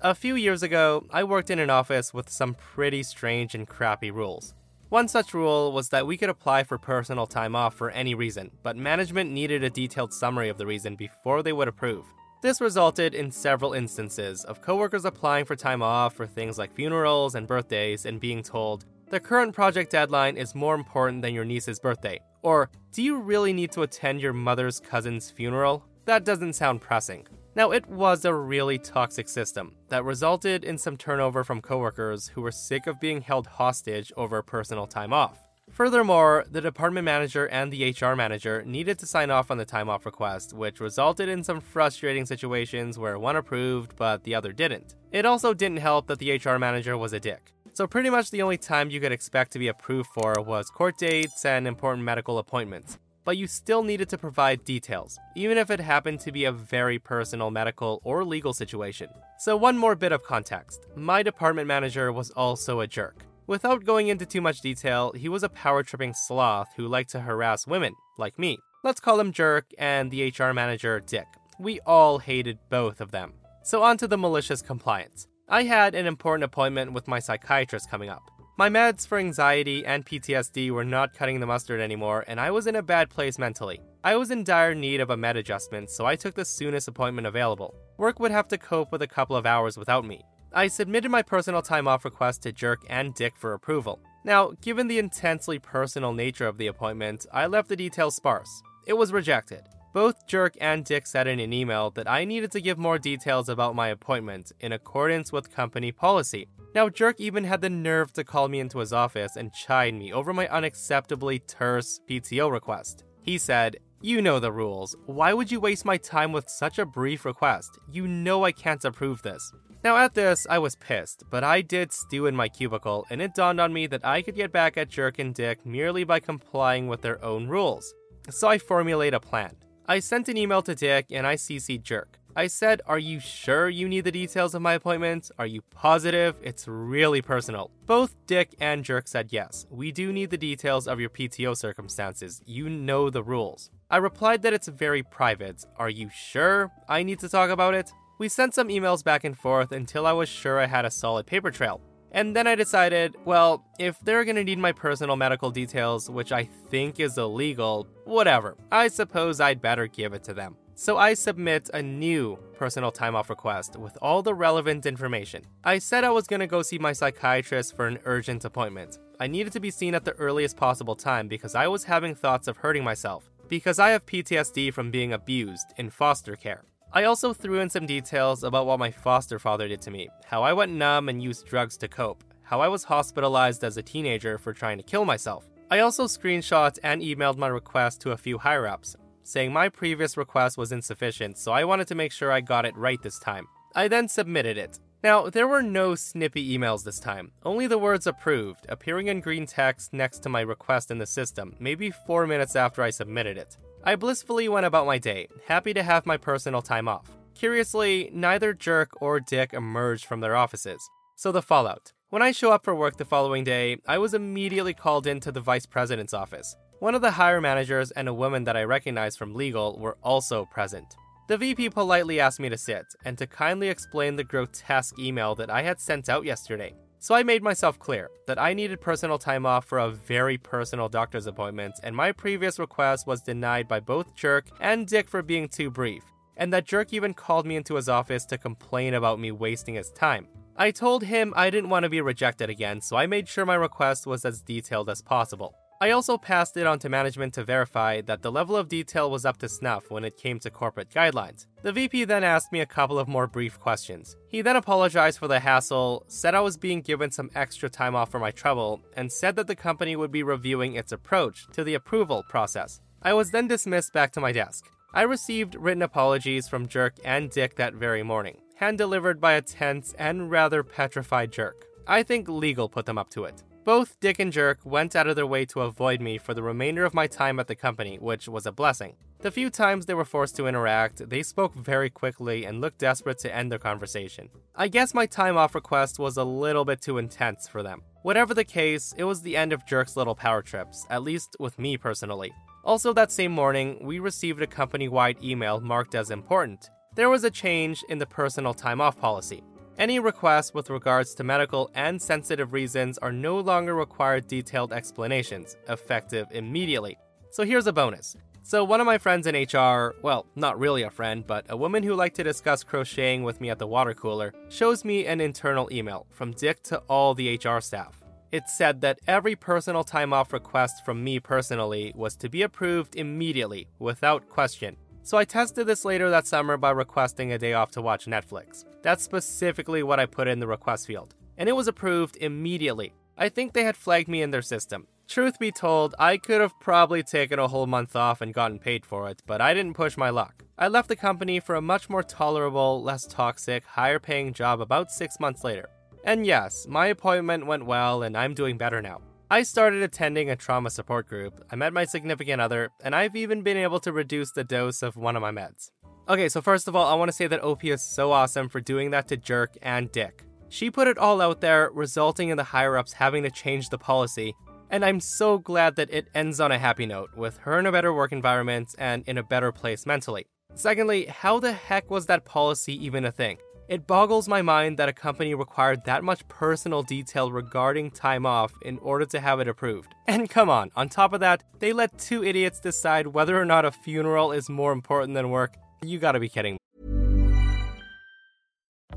A 0.00 0.16
few 0.16 0.34
years 0.34 0.64
ago, 0.64 1.06
I 1.10 1.22
worked 1.22 1.50
in 1.50 1.60
an 1.60 1.70
office 1.70 2.12
with 2.12 2.30
some 2.30 2.54
pretty 2.54 3.04
strange 3.04 3.54
and 3.54 3.66
crappy 3.66 4.10
rules. 4.10 4.54
One 4.88 5.06
such 5.06 5.34
rule 5.34 5.70
was 5.70 5.90
that 5.90 6.06
we 6.06 6.16
could 6.16 6.30
apply 6.30 6.64
for 6.64 6.78
personal 6.78 7.28
time 7.28 7.54
off 7.54 7.74
for 7.74 7.90
any 7.90 8.16
reason, 8.16 8.50
but 8.64 8.76
management 8.76 9.30
needed 9.30 9.62
a 9.62 9.70
detailed 9.70 10.12
summary 10.12 10.48
of 10.48 10.58
the 10.58 10.66
reason 10.66 10.96
before 10.96 11.44
they 11.44 11.52
would 11.52 11.68
approve. 11.68 12.06
This 12.42 12.60
resulted 12.60 13.14
in 13.14 13.30
several 13.30 13.72
instances 13.72 14.44
of 14.44 14.62
coworkers 14.62 15.04
applying 15.04 15.44
for 15.44 15.54
time 15.54 15.82
off 15.82 16.14
for 16.14 16.26
things 16.26 16.58
like 16.58 16.74
funerals 16.74 17.34
and 17.36 17.46
birthdays 17.46 18.04
and 18.06 18.18
being 18.18 18.42
told, 18.42 18.84
the 19.10 19.20
current 19.20 19.54
project 19.54 19.90
deadline 19.90 20.36
is 20.36 20.54
more 20.54 20.74
important 20.74 21.22
than 21.22 21.32
your 21.32 21.44
niece's 21.44 21.78
birthday. 21.78 22.20
Or, 22.42 22.70
do 22.92 23.02
you 23.02 23.18
really 23.18 23.52
need 23.52 23.72
to 23.72 23.82
attend 23.82 24.20
your 24.20 24.32
mother's 24.32 24.80
cousin's 24.80 25.30
funeral? 25.30 25.84
That 26.04 26.24
doesn't 26.24 26.54
sound 26.54 26.80
pressing. 26.80 27.26
Now, 27.54 27.70
it 27.72 27.86
was 27.88 28.24
a 28.24 28.34
really 28.34 28.78
toxic 28.78 29.28
system 29.28 29.74
that 29.88 30.04
resulted 30.04 30.62
in 30.62 30.78
some 30.78 30.96
turnover 30.96 31.42
from 31.42 31.60
coworkers 31.60 32.28
who 32.28 32.42
were 32.42 32.52
sick 32.52 32.86
of 32.86 33.00
being 33.00 33.20
held 33.20 33.46
hostage 33.46 34.12
over 34.16 34.42
personal 34.42 34.86
time 34.86 35.12
off. 35.12 35.38
Furthermore, 35.70 36.44
the 36.50 36.60
department 36.60 37.04
manager 37.04 37.46
and 37.48 37.72
the 37.72 37.94
HR 37.98 38.14
manager 38.14 38.62
needed 38.64 38.98
to 38.98 39.06
sign 39.06 39.30
off 39.30 39.50
on 39.50 39.58
the 39.58 39.64
time 39.64 39.88
off 39.88 40.06
request, 40.06 40.52
which 40.52 40.80
resulted 40.80 41.28
in 41.28 41.44
some 41.44 41.60
frustrating 41.60 42.26
situations 42.26 42.98
where 42.98 43.18
one 43.18 43.36
approved 43.36 43.96
but 43.96 44.24
the 44.24 44.34
other 44.34 44.52
didn't. 44.52 44.96
It 45.12 45.26
also 45.26 45.54
didn't 45.54 45.78
help 45.78 46.06
that 46.06 46.18
the 46.18 46.36
HR 46.36 46.58
manager 46.58 46.96
was 46.96 47.12
a 47.12 47.20
dick. 47.20 47.52
So, 47.78 47.86
pretty 47.86 48.10
much 48.10 48.32
the 48.32 48.42
only 48.42 48.58
time 48.58 48.90
you 48.90 48.98
could 48.98 49.12
expect 49.12 49.52
to 49.52 49.60
be 49.60 49.68
approved 49.68 50.10
for 50.10 50.34
was 50.42 50.68
court 50.68 50.98
dates 50.98 51.44
and 51.44 51.64
important 51.64 52.02
medical 52.02 52.38
appointments 52.38 52.98
but 53.24 53.36
you 53.36 53.46
still 53.46 53.84
needed 53.84 54.08
to 54.08 54.18
provide 54.18 54.64
details, 54.64 55.16
even 55.36 55.56
if 55.56 55.70
it 55.70 55.78
happened 55.78 56.18
to 56.18 56.32
be 56.32 56.46
a 56.46 56.50
very 56.50 56.98
personal 56.98 57.52
medical 57.52 58.00
or 58.02 58.24
legal 58.24 58.52
situation. 58.52 59.08
So, 59.38 59.56
one 59.56 59.78
more 59.78 59.94
bit 59.94 60.10
of 60.10 60.24
context 60.24 60.86
my 60.96 61.22
department 61.22 61.68
manager 61.68 62.10
was 62.12 62.32
also 62.32 62.80
a 62.80 62.88
jerk. 62.88 63.22
Without 63.46 63.84
going 63.84 64.08
into 64.08 64.26
too 64.26 64.40
much 64.40 64.60
detail, 64.60 65.12
he 65.12 65.28
was 65.28 65.44
a 65.44 65.48
power 65.48 65.84
tripping 65.84 66.14
sloth 66.14 66.70
who 66.76 66.88
liked 66.88 67.10
to 67.10 67.20
harass 67.20 67.64
women, 67.64 67.94
like 68.18 68.40
me. 68.40 68.58
Let's 68.82 68.98
call 68.98 69.20
him 69.20 69.30
Jerk 69.30 69.66
and 69.78 70.10
the 70.10 70.32
HR 70.36 70.52
manager 70.52 70.98
Dick. 70.98 71.28
We 71.60 71.78
all 71.86 72.18
hated 72.18 72.58
both 72.70 73.00
of 73.00 73.12
them. 73.12 73.34
So, 73.62 73.84
on 73.84 73.98
to 73.98 74.08
the 74.08 74.18
malicious 74.18 74.62
compliance. 74.62 75.28
I 75.50 75.62
had 75.62 75.94
an 75.94 76.04
important 76.04 76.44
appointment 76.44 76.92
with 76.92 77.08
my 77.08 77.20
psychiatrist 77.20 77.90
coming 77.90 78.10
up. 78.10 78.30
My 78.58 78.68
meds 78.68 79.06
for 79.06 79.16
anxiety 79.16 79.82
and 79.86 80.04
PTSD 80.04 80.70
were 80.70 80.84
not 80.84 81.14
cutting 81.14 81.40
the 81.40 81.46
mustard 81.46 81.80
anymore, 81.80 82.22
and 82.28 82.38
I 82.38 82.50
was 82.50 82.66
in 82.66 82.76
a 82.76 82.82
bad 82.82 83.08
place 83.08 83.38
mentally. 83.38 83.80
I 84.04 84.16
was 84.16 84.30
in 84.30 84.44
dire 84.44 84.74
need 84.74 85.00
of 85.00 85.08
a 85.08 85.16
med 85.16 85.38
adjustment, 85.38 85.88
so 85.88 86.04
I 86.04 86.16
took 86.16 86.34
the 86.34 86.44
soonest 86.44 86.86
appointment 86.86 87.26
available. 87.26 87.74
Work 87.96 88.20
would 88.20 88.30
have 88.30 88.48
to 88.48 88.58
cope 88.58 88.92
with 88.92 89.00
a 89.00 89.06
couple 89.06 89.36
of 89.36 89.46
hours 89.46 89.78
without 89.78 90.04
me. 90.04 90.20
I 90.52 90.68
submitted 90.68 91.10
my 91.10 91.22
personal 91.22 91.62
time 91.62 91.88
off 91.88 92.04
request 92.04 92.42
to 92.42 92.52
Jerk 92.52 92.82
and 92.90 93.14
Dick 93.14 93.32
for 93.34 93.54
approval. 93.54 94.00
Now, 94.24 94.52
given 94.60 94.86
the 94.86 94.98
intensely 94.98 95.58
personal 95.58 96.12
nature 96.12 96.46
of 96.46 96.58
the 96.58 96.66
appointment, 96.66 97.24
I 97.32 97.46
left 97.46 97.70
the 97.70 97.76
details 97.76 98.16
sparse. 98.16 98.62
It 98.86 98.98
was 98.98 99.14
rejected. 99.14 99.62
Both 99.92 100.26
Jerk 100.26 100.54
and 100.60 100.84
Dick 100.84 101.06
said 101.06 101.26
in 101.26 101.40
an 101.40 101.52
email 101.52 101.90
that 101.92 102.08
I 102.08 102.24
needed 102.24 102.52
to 102.52 102.60
give 102.60 102.78
more 102.78 102.98
details 102.98 103.48
about 103.48 103.74
my 103.74 103.88
appointment 103.88 104.52
in 104.60 104.72
accordance 104.72 105.32
with 105.32 105.50
company 105.50 105.92
policy. 105.92 106.46
Now, 106.74 106.90
Jerk 106.90 107.18
even 107.18 107.44
had 107.44 107.62
the 107.62 107.70
nerve 107.70 108.12
to 108.12 108.24
call 108.24 108.48
me 108.48 108.60
into 108.60 108.78
his 108.78 108.92
office 108.92 109.36
and 109.36 109.52
chide 109.52 109.94
me 109.94 110.12
over 110.12 110.34
my 110.34 110.46
unacceptably 110.48 111.40
terse 111.46 112.00
PTO 112.08 112.52
request. 112.52 113.04
He 113.22 113.38
said, 113.38 113.78
You 114.02 114.20
know 114.20 114.38
the 114.38 114.52
rules. 114.52 114.94
Why 115.06 115.32
would 115.32 115.50
you 115.50 115.58
waste 115.58 115.86
my 115.86 115.96
time 115.96 116.32
with 116.32 116.50
such 116.50 116.78
a 116.78 116.86
brief 116.86 117.24
request? 117.24 117.78
You 117.90 118.06
know 118.06 118.44
I 118.44 118.52
can't 118.52 118.84
approve 118.84 119.22
this. 119.22 119.52
Now, 119.82 119.96
at 119.96 120.14
this, 120.14 120.46
I 120.50 120.58
was 120.58 120.76
pissed, 120.76 121.22
but 121.30 121.44
I 121.44 121.62
did 121.62 121.92
stew 121.92 122.26
in 122.26 122.36
my 122.36 122.48
cubicle, 122.48 123.06
and 123.10 123.22
it 123.22 123.34
dawned 123.34 123.60
on 123.60 123.72
me 123.72 123.86
that 123.86 124.04
I 124.04 124.22
could 124.22 124.34
get 124.34 124.52
back 124.52 124.76
at 124.76 124.90
Jerk 124.90 125.18
and 125.18 125.34
Dick 125.34 125.64
merely 125.64 126.04
by 126.04 126.20
complying 126.20 126.88
with 126.88 127.00
their 127.00 127.24
own 127.24 127.48
rules. 127.48 127.94
So 128.28 128.48
I 128.48 128.58
formulate 128.58 129.14
a 129.14 129.20
plan. 129.20 129.56
I 129.90 130.00
sent 130.00 130.28
an 130.28 130.36
email 130.36 130.60
to 130.62 130.74
Dick 130.74 131.06
and 131.10 131.26
I 131.26 131.36
CC'd 131.36 131.82
Jerk. 131.82 132.18
I 132.36 132.46
said, 132.46 132.82
Are 132.86 132.98
you 132.98 133.20
sure 133.20 133.70
you 133.70 133.88
need 133.88 134.02
the 134.02 134.12
details 134.12 134.54
of 134.54 134.60
my 134.60 134.74
appointment? 134.74 135.30
Are 135.38 135.46
you 135.46 135.62
positive? 135.70 136.36
It's 136.42 136.68
really 136.68 137.22
personal. 137.22 137.70
Both 137.86 138.14
Dick 138.26 138.54
and 138.60 138.84
Jerk 138.84 139.08
said 139.08 139.28
yes. 139.30 139.64
We 139.70 139.90
do 139.90 140.12
need 140.12 140.28
the 140.28 140.36
details 140.36 140.86
of 140.86 141.00
your 141.00 141.08
PTO 141.08 141.56
circumstances. 141.56 142.42
You 142.44 142.68
know 142.68 143.08
the 143.08 143.22
rules. 143.22 143.70
I 143.90 143.96
replied 143.96 144.42
that 144.42 144.52
it's 144.52 144.68
very 144.68 145.02
private. 145.02 145.64
Are 145.78 145.88
you 145.88 146.10
sure 146.14 146.70
I 146.86 147.02
need 147.02 147.20
to 147.20 147.28
talk 147.30 147.48
about 147.48 147.72
it? 147.72 147.90
We 148.18 148.28
sent 148.28 148.52
some 148.52 148.68
emails 148.68 149.02
back 149.02 149.24
and 149.24 149.38
forth 149.38 149.72
until 149.72 150.06
I 150.06 150.12
was 150.12 150.28
sure 150.28 150.60
I 150.60 150.66
had 150.66 150.84
a 150.84 150.90
solid 150.90 151.24
paper 151.24 151.50
trail. 151.50 151.80
And 152.12 152.34
then 152.34 152.46
I 152.46 152.54
decided, 152.54 153.16
well, 153.24 153.64
if 153.78 153.98
they're 154.00 154.24
gonna 154.24 154.44
need 154.44 154.58
my 154.58 154.72
personal 154.72 155.16
medical 155.16 155.50
details, 155.50 156.08
which 156.08 156.32
I 156.32 156.44
think 156.70 157.00
is 157.00 157.18
illegal, 157.18 157.86
whatever. 158.04 158.56
I 158.72 158.88
suppose 158.88 159.40
I'd 159.40 159.60
better 159.60 159.86
give 159.86 160.12
it 160.12 160.24
to 160.24 160.34
them. 160.34 160.56
So 160.74 160.96
I 160.96 161.14
submit 161.14 161.70
a 161.74 161.82
new 161.82 162.38
personal 162.56 162.92
time 162.92 163.16
off 163.16 163.30
request 163.30 163.76
with 163.76 163.98
all 164.00 164.22
the 164.22 164.32
relevant 164.32 164.86
information. 164.86 165.42
I 165.64 165.78
said 165.78 166.04
I 166.04 166.10
was 166.10 166.28
gonna 166.28 166.46
go 166.46 166.62
see 166.62 166.78
my 166.78 166.92
psychiatrist 166.92 167.74
for 167.74 167.86
an 167.88 167.98
urgent 168.04 168.44
appointment. 168.44 168.98
I 169.18 169.26
needed 169.26 169.52
to 169.54 169.60
be 169.60 169.72
seen 169.72 169.94
at 169.94 170.04
the 170.04 170.12
earliest 170.12 170.56
possible 170.56 170.94
time 170.94 171.26
because 171.26 171.56
I 171.56 171.66
was 171.66 171.84
having 171.84 172.14
thoughts 172.14 172.46
of 172.46 172.58
hurting 172.58 172.84
myself, 172.84 173.28
because 173.48 173.80
I 173.80 173.90
have 173.90 174.06
PTSD 174.06 174.72
from 174.72 174.92
being 174.92 175.12
abused 175.12 175.74
in 175.76 175.90
foster 175.90 176.36
care. 176.36 176.62
I 176.90 177.04
also 177.04 177.34
threw 177.34 177.60
in 177.60 177.68
some 177.68 177.84
details 177.84 178.42
about 178.42 178.66
what 178.66 178.78
my 178.78 178.90
foster 178.90 179.38
father 179.38 179.68
did 179.68 179.82
to 179.82 179.90
me, 179.90 180.08
how 180.24 180.42
I 180.42 180.54
went 180.54 180.72
numb 180.72 181.10
and 181.10 181.22
used 181.22 181.46
drugs 181.46 181.76
to 181.78 181.88
cope, 181.88 182.24
how 182.42 182.62
I 182.62 182.68
was 182.68 182.84
hospitalized 182.84 183.62
as 183.62 183.76
a 183.76 183.82
teenager 183.82 184.38
for 184.38 184.54
trying 184.54 184.78
to 184.78 184.82
kill 184.82 185.04
myself. 185.04 185.46
I 185.70 185.80
also 185.80 186.04
screenshot 186.04 186.78
and 186.82 187.02
emailed 187.02 187.36
my 187.36 187.48
request 187.48 188.00
to 188.02 188.12
a 188.12 188.16
few 188.16 188.38
higher 188.38 188.66
ups, 188.66 188.96
saying 189.22 189.52
my 189.52 189.68
previous 189.68 190.16
request 190.16 190.56
was 190.56 190.72
insufficient, 190.72 191.36
so 191.36 191.52
I 191.52 191.64
wanted 191.64 191.88
to 191.88 191.94
make 191.94 192.10
sure 192.10 192.32
I 192.32 192.40
got 192.40 192.64
it 192.64 192.74
right 192.74 193.02
this 193.02 193.18
time. 193.18 193.46
I 193.74 193.88
then 193.88 194.08
submitted 194.08 194.56
it. 194.56 194.78
Now, 195.04 195.28
there 195.28 195.46
were 195.46 195.62
no 195.62 195.94
snippy 195.94 196.56
emails 196.56 196.84
this 196.84 196.98
time, 196.98 197.32
only 197.44 197.66
the 197.66 197.78
words 197.78 198.06
approved 198.06 198.64
appearing 198.70 199.08
in 199.08 199.20
green 199.20 199.44
text 199.44 199.92
next 199.92 200.20
to 200.20 200.30
my 200.30 200.40
request 200.40 200.90
in 200.90 200.96
the 200.96 201.06
system, 201.06 201.54
maybe 201.60 201.90
four 201.90 202.26
minutes 202.26 202.56
after 202.56 202.82
I 202.82 202.88
submitted 202.90 203.36
it. 203.36 203.58
I 203.84 203.96
blissfully 203.96 204.48
went 204.48 204.66
about 204.66 204.86
my 204.86 204.98
day, 204.98 205.28
happy 205.46 205.72
to 205.72 205.82
have 205.82 206.04
my 206.04 206.16
personal 206.16 206.62
time 206.62 206.88
off. 206.88 207.10
Curiously, 207.34 208.10
neither 208.12 208.52
Jerk 208.52 208.90
or 209.00 209.20
Dick 209.20 209.52
emerged 209.52 210.04
from 210.04 210.20
their 210.20 210.34
offices. 210.34 210.80
So 211.16 211.30
the 211.30 211.42
fallout. 211.42 211.92
When 212.10 212.22
I 212.22 212.32
show 212.32 212.50
up 212.50 212.64
for 212.64 212.74
work 212.74 212.96
the 212.96 213.04
following 213.04 213.44
day, 213.44 213.76
I 213.86 213.98
was 213.98 214.14
immediately 214.14 214.74
called 214.74 215.06
into 215.06 215.30
the 215.30 215.40
vice 215.40 215.66
president's 215.66 216.14
office. 216.14 216.56
One 216.80 216.94
of 216.94 217.02
the 217.02 217.12
higher 217.12 217.40
managers 217.40 217.90
and 217.92 218.08
a 218.08 218.14
woman 218.14 218.44
that 218.44 218.56
I 218.56 218.64
recognize 218.64 219.16
from 219.16 219.34
legal 219.34 219.78
were 219.78 219.96
also 220.02 220.46
present. 220.46 220.96
The 221.28 221.36
VP 221.36 221.70
politely 221.70 222.20
asked 222.20 222.40
me 222.40 222.48
to 222.48 222.58
sit 222.58 222.86
and 223.04 223.16
to 223.18 223.26
kindly 223.26 223.68
explain 223.68 224.16
the 224.16 224.24
grotesque 224.24 224.98
email 224.98 225.34
that 225.34 225.50
I 225.50 225.62
had 225.62 225.80
sent 225.80 226.08
out 226.08 226.24
yesterday. 226.24 226.74
So 226.98 227.14
I 227.14 227.22
made 227.22 227.42
myself 227.42 227.78
clear 227.78 228.10
that 228.26 228.38
I 228.38 228.54
needed 228.54 228.80
personal 228.80 229.18
time 229.18 229.46
off 229.46 229.64
for 229.64 229.78
a 229.78 229.90
very 229.90 230.36
personal 230.36 230.88
doctor's 230.88 231.26
appointment, 231.26 231.74
and 231.82 231.94
my 231.94 232.12
previous 232.12 232.58
request 232.58 233.06
was 233.06 233.22
denied 233.22 233.68
by 233.68 233.80
both 233.80 234.14
Jerk 234.14 234.48
and 234.60 234.86
Dick 234.86 235.08
for 235.08 235.22
being 235.22 235.48
too 235.48 235.70
brief 235.70 236.02
and 236.38 236.52
that 236.52 236.64
jerk 236.64 236.92
even 236.92 237.12
called 237.12 237.44
me 237.44 237.56
into 237.56 237.74
his 237.74 237.88
office 237.88 238.24
to 238.24 238.38
complain 238.38 238.94
about 238.94 239.20
me 239.20 239.32
wasting 239.32 239.74
his 239.74 239.90
time. 239.90 240.26
I 240.56 240.70
told 240.70 241.04
him 241.04 241.34
I 241.36 241.50
didn't 241.50 241.70
want 241.70 241.82
to 241.82 241.90
be 241.90 242.00
rejected 242.00 242.48
again, 242.48 242.80
so 242.80 242.96
I 242.96 243.06
made 243.06 243.28
sure 243.28 243.44
my 243.44 243.54
request 243.54 244.06
was 244.06 244.24
as 244.24 244.40
detailed 244.40 244.88
as 244.88 245.02
possible. 245.02 245.54
I 245.80 245.92
also 245.92 246.18
passed 246.18 246.56
it 246.56 246.66
on 246.66 246.80
to 246.80 246.88
management 246.88 247.34
to 247.34 247.44
verify 247.44 248.00
that 248.00 248.22
the 248.22 248.32
level 248.32 248.56
of 248.56 248.68
detail 248.68 249.12
was 249.12 249.24
up 249.24 249.36
to 249.38 249.48
snuff 249.48 249.92
when 249.92 250.02
it 250.02 250.16
came 250.16 250.40
to 250.40 250.50
corporate 250.50 250.90
guidelines. 250.90 251.46
The 251.62 251.70
VP 251.70 252.04
then 252.04 252.24
asked 252.24 252.50
me 252.50 252.58
a 252.58 252.66
couple 252.66 252.98
of 252.98 253.06
more 253.06 253.28
brief 253.28 253.60
questions. 253.60 254.16
He 254.26 254.42
then 254.42 254.56
apologized 254.56 255.20
for 255.20 255.28
the 255.28 255.38
hassle, 255.38 256.04
said 256.08 256.34
I 256.34 256.40
was 256.40 256.56
being 256.56 256.80
given 256.80 257.12
some 257.12 257.30
extra 257.36 257.70
time 257.70 257.94
off 257.94 258.10
for 258.10 258.18
my 258.18 258.32
trouble, 258.32 258.80
and 258.96 259.12
said 259.12 259.36
that 259.36 259.46
the 259.46 259.54
company 259.54 259.94
would 259.94 260.10
be 260.10 260.24
reviewing 260.24 260.74
its 260.74 260.90
approach 260.90 261.46
to 261.52 261.62
the 261.62 261.74
approval 261.74 262.24
process. 262.28 262.80
I 263.00 263.12
was 263.12 263.30
then 263.30 263.46
dismissed 263.46 263.92
back 263.92 264.10
to 264.12 264.20
my 264.20 264.32
desk. 264.32 264.64
I 264.92 265.02
received 265.02 265.54
written 265.54 265.82
apologies 265.82 266.48
from 266.48 266.66
Jerk 266.66 266.96
and 267.04 267.30
Dick 267.30 267.54
that 267.54 267.74
very 267.74 268.02
morning, 268.02 268.38
hand 268.56 268.78
delivered 268.78 269.20
by 269.20 269.34
a 269.34 269.42
tense 269.42 269.94
and 269.96 270.28
rather 270.28 270.64
petrified 270.64 271.30
Jerk. 271.30 271.66
I 271.86 272.02
think 272.02 272.28
legal 272.28 272.68
put 272.68 272.84
them 272.84 272.98
up 272.98 273.10
to 273.10 273.24
it. 273.24 273.44
Both 273.68 274.00
Dick 274.00 274.18
and 274.18 274.32
Jerk 274.32 274.60
went 274.64 274.96
out 274.96 275.08
of 275.08 275.14
their 275.14 275.26
way 275.26 275.44
to 275.44 275.60
avoid 275.60 276.00
me 276.00 276.16
for 276.16 276.32
the 276.32 276.42
remainder 276.42 276.86
of 276.86 276.94
my 276.94 277.06
time 277.06 277.38
at 277.38 277.48
the 277.48 277.54
company, 277.54 277.98
which 277.98 278.26
was 278.26 278.46
a 278.46 278.50
blessing. 278.50 278.96
The 279.20 279.30
few 279.30 279.50
times 279.50 279.84
they 279.84 279.92
were 279.92 280.06
forced 280.06 280.36
to 280.36 280.46
interact, 280.46 281.06
they 281.10 281.22
spoke 281.22 281.54
very 281.54 281.90
quickly 281.90 282.46
and 282.46 282.62
looked 282.62 282.78
desperate 282.78 283.18
to 283.18 283.36
end 283.36 283.52
their 283.52 283.58
conversation. 283.58 284.30
I 284.56 284.68
guess 284.68 284.94
my 284.94 285.04
time 285.04 285.36
off 285.36 285.54
request 285.54 285.98
was 285.98 286.16
a 286.16 286.24
little 286.24 286.64
bit 286.64 286.80
too 286.80 286.96
intense 286.96 287.46
for 287.46 287.62
them. 287.62 287.82
Whatever 288.04 288.32
the 288.32 288.42
case, 288.42 288.94
it 288.96 289.04
was 289.04 289.20
the 289.20 289.36
end 289.36 289.52
of 289.52 289.66
Jerk's 289.66 289.98
little 289.98 290.14
power 290.14 290.40
trips, 290.40 290.86
at 290.88 291.02
least 291.02 291.36
with 291.38 291.58
me 291.58 291.76
personally. 291.76 292.32
Also, 292.64 292.94
that 292.94 293.12
same 293.12 293.32
morning, 293.32 293.76
we 293.82 293.98
received 293.98 294.40
a 294.40 294.46
company 294.46 294.88
wide 294.88 295.22
email 295.22 295.60
marked 295.60 295.94
as 295.94 296.10
important. 296.10 296.70
There 296.94 297.10
was 297.10 297.22
a 297.22 297.30
change 297.30 297.84
in 297.90 297.98
the 297.98 298.06
personal 298.06 298.54
time 298.54 298.80
off 298.80 298.98
policy. 298.98 299.44
Any 299.78 300.00
requests 300.00 300.52
with 300.52 300.70
regards 300.70 301.14
to 301.14 301.22
medical 301.22 301.70
and 301.72 302.02
sensitive 302.02 302.52
reasons 302.52 302.98
are 302.98 303.12
no 303.12 303.38
longer 303.38 303.76
required 303.76 304.26
detailed 304.26 304.72
explanations, 304.72 305.56
effective 305.68 306.26
immediately. 306.32 306.98
So 307.30 307.44
here's 307.44 307.68
a 307.68 307.72
bonus. 307.72 308.16
So, 308.42 308.64
one 308.64 308.80
of 308.80 308.86
my 308.86 308.98
friends 308.98 309.28
in 309.28 309.36
HR, 309.36 309.94
well, 310.02 310.26
not 310.34 310.58
really 310.58 310.82
a 310.82 310.90
friend, 310.90 311.24
but 311.24 311.46
a 311.48 311.56
woman 311.56 311.84
who 311.84 311.94
liked 311.94 312.16
to 312.16 312.24
discuss 312.24 312.64
crocheting 312.64 313.22
with 313.22 313.40
me 313.40 313.50
at 313.50 313.60
the 313.60 313.68
water 313.68 313.94
cooler, 313.94 314.34
shows 314.48 314.84
me 314.84 315.06
an 315.06 315.20
internal 315.20 315.68
email 315.70 316.06
from 316.10 316.32
Dick 316.32 316.60
to 316.64 316.78
all 316.88 317.14
the 317.14 317.36
HR 317.36 317.60
staff. 317.60 318.02
It 318.32 318.48
said 318.48 318.80
that 318.80 318.98
every 319.06 319.36
personal 319.36 319.84
time 319.84 320.12
off 320.12 320.32
request 320.32 320.84
from 320.84 321.04
me 321.04 321.20
personally 321.20 321.92
was 321.94 322.16
to 322.16 322.28
be 322.28 322.42
approved 322.42 322.96
immediately, 322.96 323.68
without 323.78 324.28
question. 324.28 324.76
So 325.08 325.16
I 325.16 325.24
tested 325.24 325.66
this 325.66 325.86
later 325.86 326.10
that 326.10 326.26
summer 326.26 326.58
by 326.58 326.68
requesting 326.68 327.32
a 327.32 327.38
day 327.38 327.54
off 327.54 327.70
to 327.70 327.80
watch 327.80 328.04
Netflix. 328.04 328.66
That's 328.82 329.02
specifically 329.02 329.82
what 329.82 329.98
I 329.98 330.04
put 330.04 330.28
in 330.28 330.38
the 330.38 330.46
request 330.46 330.86
field. 330.86 331.14
And 331.38 331.48
it 331.48 331.56
was 331.56 331.66
approved 331.66 332.18
immediately. 332.18 332.92
I 333.16 333.30
think 333.30 333.54
they 333.54 333.64
had 333.64 333.74
flagged 333.74 334.08
me 334.08 334.20
in 334.20 334.32
their 334.32 334.42
system. 334.42 334.86
Truth 335.08 335.38
be 335.38 335.50
told, 335.50 335.94
I 335.98 336.18
could 336.18 336.42
have 336.42 336.60
probably 336.60 337.02
taken 337.02 337.38
a 337.38 337.48
whole 337.48 337.66
month 337.66 337.96
off 337.96 338.20
and 338.20 338.34
gotten 338.34 338.58
paid 338.58 338.84
for 338.84 339.08
it, 339.08 339.22
but 339.24 339.40
I 339.40 339.54
didn't 339.54 339.76
push 339.76 339.96
my 339.96 340.10
luck. 340.10 340.44
I 340.58 340.68
left 340.68 340.88
the 340.90 340.94
company 340.94 341.40
for 341.40 341.54
a 341.54 341.62
much 341.62 341.88
more 341.88 342.02
tolerable, 342.02 342.82
less 342.82 343.06
toxic, 343.06 343.64
higher 343.64 343.98
paying 343.98 344.34
job 344.34 344.60
about 344.60 344.90
six 344.90 345.18
months 345.18 345.42
later. 345.42 345.70
And 346.04 346.26
yes, 346.26 346.66
my 346.68 346.88
appointment 346.88 347.46
went 347.46 347.64
well 347.64 348.02
and 348.02 348.14
I'm 348.14 348.34
doing 348.34 348.58
better 348.58 348.82
now. 348.82 349.00
I 349.30 349.42
started 349.42 349.82
attending 349.82 350.30
a 350.30 350.36
trauma 350.36 350.70
support 350.70 351.06
group, 351.06 351.44
I 351.50 351.56
met 351.56 351.74
my 351.74 351.84
significant 351.84 352.40
other, 352.40 352.70
and 352.82 352.94
I've 352.94 353.14
even 353.14 353.42
been 353.42 353.58
able 353.58 353.78
to 353.80 353.92
reduce 353.92 354.30
the 354.30 354.42
dose 354.42 354.82
of 354.82 354.96
one 354.96 355.16
of 355.16 355.20
my 355.20 355.30
meds. 355.30 355.70
Okay, 356.08 356.30
so 356.30 356.40
first 356.40 356.66
of 356.66 356.74
all, 356.74 356.86
I 356.86 356.94
want 356.94 357.10
to 357.10 357.16
say 357.16 357.26
that 357.26 357.44
OP 357.44 357.62
is 357.66 357.82
so 357.82 358.10
awesome 358.10 358.48
for 358.48 358.62
doing 358.62 358.90
that 358.92 359.06
to 359.08 359.18
Jerk 359.18 359.58
and 359.60 359.92
Dick. 359.92 360.24
She 360.48 360.70
put 360.70 360.88
it 360.88 360.96
all 360.96 361.20
out 361.20 361.42
there, 361.42 361.70
resulting 361.74 362.30
in 362.30 362.38
the 362.38 362.44
higher 362.44 362.78
ups 362.78 362.94
having 362.94 363.22
to 363.24 363.30
change 363.30 363.68
the 363.68 363.76
policy, 363.76 364.34
and 364.70 364.82
I'm 364.82 364.98
so 364.98 365.36
glad 365.36 365.76
that 365.76 365.92
it 365.92 366.08
ends 366.14 366.40
on 366.40 366.50
a 366.50 366.58
happy 366.58 366.86
note, 366.86 367.10
with 367.14 367.36
her 367.38 367.58
in 367.58 367.66
a 367.66 367.72
better 367.72 367.92
work 367.92 368.12
environment 368.12 368.74
and 368.78 369.06
in 369.06 369.18
a 369.18 369.22
better 369.22 369.52
place 369.52 369.84
mentally. 369.84 370.26
Secondly, 370.54 371.04
how 371.04 371.38
the 371.38 371.52
heck 371.52 371.90
was 371.90 372.06
that 372.06 372.24
policy 372.24 372.82
even 372.82 373.04
a 373.04 373.12
thing? 373.12 373.36
It 373.68 373.86
boggles 373.86 374.28
my 374.28 374.40
mind 374.40 374.78
that 374.78 374.88
a 374.88 374.94
company 374.94 375.34
required 375.34 375.84
that 375.84 376.02
much 376.02 376.26
personal 376.28 376.82
detail 376.82 377.30
regarding 377.30 377.90
time 377.90 378.24
off 378.24 378.50
in 378.62 378.78
order 378.78 379.04
to 379.04 379.20
have 379.20 379.40
it 379.40 379.48
approved. 379.48 379.94
And 380.06 380.30
come 380.30 380.48
on, 380.48 380.70
on 380.74 380.88
top 380.88 381.12
of 381.12 381.20
that, 381.20 381.44
they 381.58 381.74
let 381.74 381.98
two 381.98 382.24
idiots 382.24 382.60
decide 382.60 383.08
whether 383.08 383.38
or 383.38 383.44
not 383.44 383.66
a 383.66 383.70
funeral 383.70 384.32
is 384.32 384.48
more 384.48 384.72
important 384.72 385.12
than 385.12 385.28
work. 385.28 385.54
You 385.82 385.98
gotta 385.98 386.18
be 386.18 386.30
kidding 386.30 386.54
me. 386.54 386.58